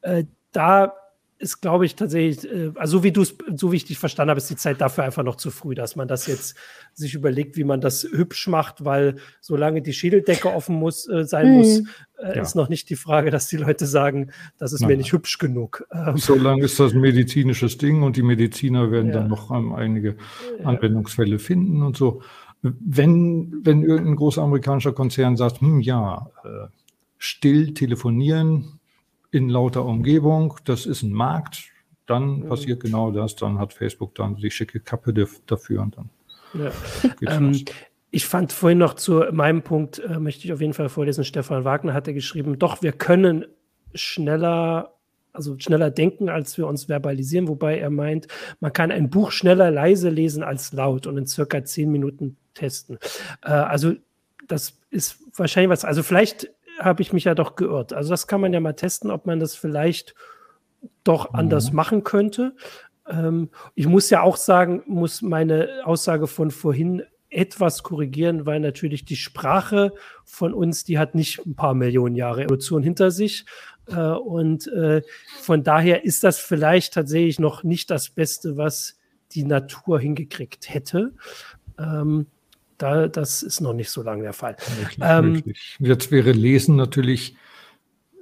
[0.00, 0.94] äh, da
[1.40, 4.30] ist, glaube ich, tatsächlich, äh, also so wie du es, so wie ich dich verstanden
[4.30, 6.54] habe, ist die Zeit dafür einfach noch zu früh, dass man das jetzt
[6.92, 11.46] sich überlegt, wie man das hübsch macht, weil solange die Schädeldecke offen muss, äh, sein
[11.46, 11.54] hm.
[11.54, 11.78] muss,
[12.18, 12.42] äh, ja.
[12.42, 14.90] ist noch nicht die Frage, dass die Leute sagen, das ist Nein.
[14.90, 15.86] mir nicht hübsch genug.
[15.92, 19.14] Ähm, solange ist das ein medizinisches Ding und die Mediziner werden ja.
[19.14, 20.16] dann noch ähm, einige
[20.62, 22.22] Anwendungsfälle finden und so.
[22.62, 26.68] Wenn, wenn irgendein großer amerikanischer Konzern sagt, hm, ja, äh,
[27.16, 28.79] still telefonieren,
[29.30, 31.70] in lauter Umgebung, das ist ein Markt,
[32.06, 32.48] dann mhm.
[32.48, 35.12] passiert genau das, dann hat Facebook dann die schicke Kappe
[35.46, 36.10] dafür und dann.
[36.54, 36.72] Ja.
[37.26, 37.64] Ähm,
[38.10, 41.64] ich fand vorhin noch zu meinem Punkt, äh, möchte ich auf jeden Fall vorlesen, Stefan
[41.64, 43.46] Wagner hatte geschrieben, doch wir können
[43.94, 44.94] schneller
[45.32, 48.26] also schneller denken, als wir uns verbalisieren, wobei er meint,
[48.60, 52.98] man kann ein Buch schneller leise lesen als laut und in circa zehn Minuten testen.
[53.42, 53.94] Äh, also
[54.48, 56.50] das ist wahrscheinlich was, also vielleicht
[56.80, 57.92] habe ich mich ja doch geirrt.
[57.92, 60.14] Also das kann man ja mal testen, ob man das vielleicht
[61.04, 61.76] doch anders mhm.
[61.76, 62.54] machen könnte.
[63.08, 69.04] Ähm, ich muss ja auch sagen, muss meine Aussage von vorhin etwas korrigieren, weil natürlich
[69.04, 69.92] die Sprache
[70.24, 73.44] von uns, die hat nicht ein paar Millionen Jahre Evolution hinter sich.
[73.86, 75.02] Äh, und äh,
[75.40, 78.98] von daher ist das vielleicht tatsächlich noch nicht das Beste, was
[79.32, 81.12] die Natur hingekriegt hätte.
[81.78, 82.26] Ähm,
[82.82, 84.56] da, das ist noch nicht so lange der Fall.
[85.00, 85.42] Ähm.
[85.78, 87.36] Jetzt wäre Lesen natürlich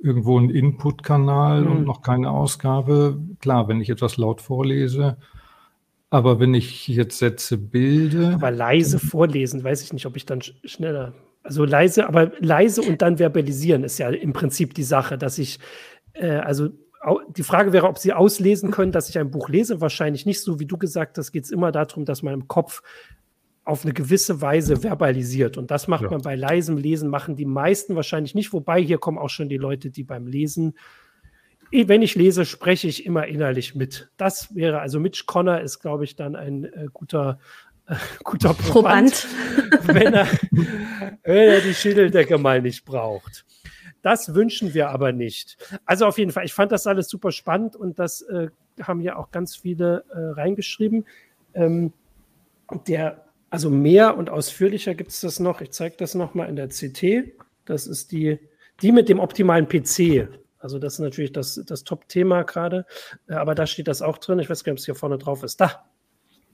[0.03, 1.85] irgendwo ein Input-Kanal und mhm.
[1.85, 3.19] noch keine Ausgabe.
[3.41, 5.17] Klar, wenn ich etwas laut vorlese,
[6.11, 8.33] aber wenn ich jetzt Sätze bilde.
[8.35, 11.15] Aber leise vorlesen, weiß ich nicht, ob ich dann schneller.
[11.43, 15.59] Also leise, aber leise und dann verbalisieren ist ja im Prinzip die Sache, dass ich,
[16.15, 16.71] äh, also
[17.37, 19.81] die Frage wäre, ob Sie auslesen können, dass ich ein Buch lese.
[19.81, 22.83] Wahrscheinlich nicht so, wie du gesagt hast, geht es immer darum, dass man im Kopf
[23.69, 25.59] auf eine gewisse Weise verbalisiert.
[25.59, 26.11] Und das macht ja.
[26.11, 28.53] man bei leisem Lesen, machen die meisten wahrscheinlich nicht.
[28.53, 30.75] Wobei hier kommen auch schon die Leute, die beim Lesen
[31.71, 34.11] wenn ich lese, spreche ich immer innerlich mit.
[34.17, 37.39] Das wäre, also Mitch Connor ist, glaube ich, dann ein äh, guter,
[37.87, 37.95] äh,
[38.25, 39.27] guter Proband,
[39.83, 43.45] wenn, er, wenn er die Schädeldecke mal nicht braucht.
[44.01, 45.59] Das wünschen wir aber nicht.
[45.85, 48.49] Also auf jeden Fall, ich fand das alles super spannend und das äh,
[48.81, 51.05] haben ja auch ganz viele äh, reingeschrieben.
[51.53, 51.93] Ähm,
[52.87, 55.61] der, also mehr und ausführlicher gibt es das noch.
[55.61, 57.33] Ich zeige das nochmal in der CT.
[57.65, 58.39] Das ist die,
[58.83, 60.29] die mit dem optimalen PC.
[60.59, 62.85] Also das ist natürlich das, das Top-Thema gerade.
[63.29, 64.39] Äh, aber da steht das auch drin.
[64.39, 65.61] Ich weiß gar nicht, ob es hier vorne drauf ist.
[65.61, 65.85] Da,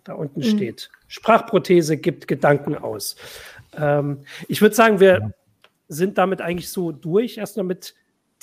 [0.04, 0.44] da unten mhm.
[0.44, 0.90] steht.
[1.08, 3.16] Sprachprothese gibt Gedanken aus.
[3.76, 5.30] Ähm, ich würde sagen, wir ja.
[5.88, 7.38] sind damit eigentlich so durch.
[7.38, 7.94] Erstmal mit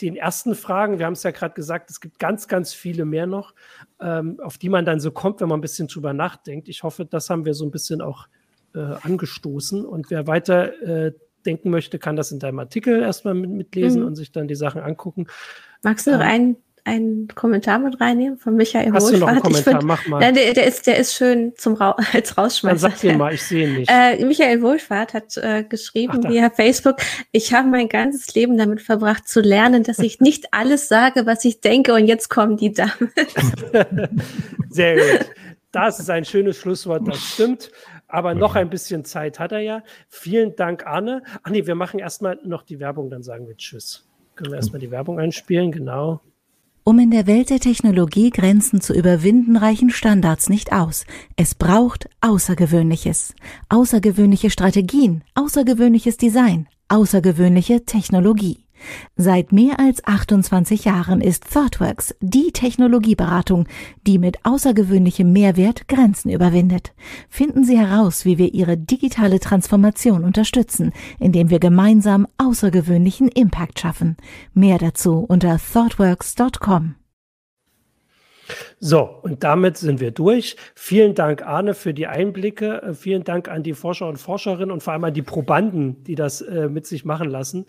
[0.02, 1.00] den ersten Fragen.
[1.00, 3.54] Wir haben es ja gerade gesagt, es gibt ganz, ganz viele mehr noch,
[4.00, 6.70] ähm, auf die man dann so kommt, wenn man ein bisschen drüber nachdenkt.
[6.70, 8.28] Ich hoffe, das haben wir so ein bisschen auch
[8.76, 9.86] äh, angestoßen.
[9.86, 11.12] Und wer weiter äh,
[11.46, 14.08] denken möchte, kann das in deinem Artikel erstmal mit, mitlesen mhm.
[14.08, 15.28] und sich dann die Sachen angucken.
[15.84, 19.16] Magst du noch ähm, einen, einen Kommentar mit reinnehmen von Michael Hast Wohlfahrt?
[19.16, 19.74] Du noch einen Kommentar?
[19.74, 20.20] Find, Mach mal.
[20.20, 22.82] Nein, der, der, ist, der ist schön zum Ra als Rausschmeißen.
[22.82, 23.92] Dann sag dir mal, ich sehe ihn nicht.
[23.92, 26.98] Äh, Michael Wohlfahrt hat äh, geschrieben Ach, via Facebook,
[27.32, 31.44] ich habe mein ganzes Leben damit verbracht zu lernen, dass ich nicht alles sage, was
[31.46, 33.12] ich denke und jetzt kommen die damit.
[34.70, 35.32] Sehr gut.
[35.72, 37.72] Das ist ein schönes Schlusswort, das stimmt.
[38.12, 39.84] Aber noch ein bisschen Zeit hat er ja.
[40.10, 41.24] Vielen Dank, Arne.
[41.44, 44.08] Ach nee, wir machen erstmal noch die Werbung, dann sagen wir Tschüss.
[44.36, 46.20] Können wir erstmal die Werbung einspielen, genau.
[46.84, 51.06] Um in der Welt der Technologie Grenzen zu überwinden, reichen Standards nicht aus.
[51.38, 53.34] Es braucht Außergewöhnliches.
[53.70, 58.66] Außergewöhnliche Strategien, außergewöhnliches Design, außergewöhnliche Technologie.
[59.16, 63.68] Seit mehr als 28 Jahren ist ThoughtWorks die Technologieberatung,
[64.08, 66.94] die mit außergewöhnlichem Mehrwert Grenzen überwindet.
[67.30, 74.18] Finden Sie heraus, wie wir Ihre digitale Transformation unterstützen, indem wir gemeinsam außergewöhnlichen Impact schaffen.
[74.54, 76.96] Mehr dazu unter thoughtworks.com.
[78.80, 80.56] So, und damit sind wir durch.
[80.76, 82.94] Vielen Dank, Arne, für die Einblicke.
[82.94, 86.42] Vielen Dank an die Forscher und Forscherinnen und vor allem an die Probanden, die das
[86.42, 87.66] äh, mit sich machen lassen.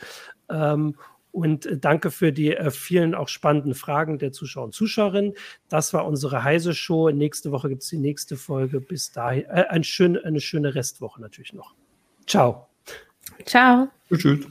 [0.52, 0.96] Ähm,
[1.32, 5.34] und äh, danke für die äh, vielen auch spannenden Fragen der Zuschauer und Zuschauerinnen.
[5.68, 7.10] Das war unsere Heise Show.
[7.10, 8.80] Nächste Woche gibt es die nächste Folge.
[8.80, 11.74] Bis dahin äh, ein schön, eine schöne Restwoche natürlich noch.
[12.26, 12.68] Ciao.
[13.46, 13.88] Ciao.
[14.14, 14.46] Tschüss.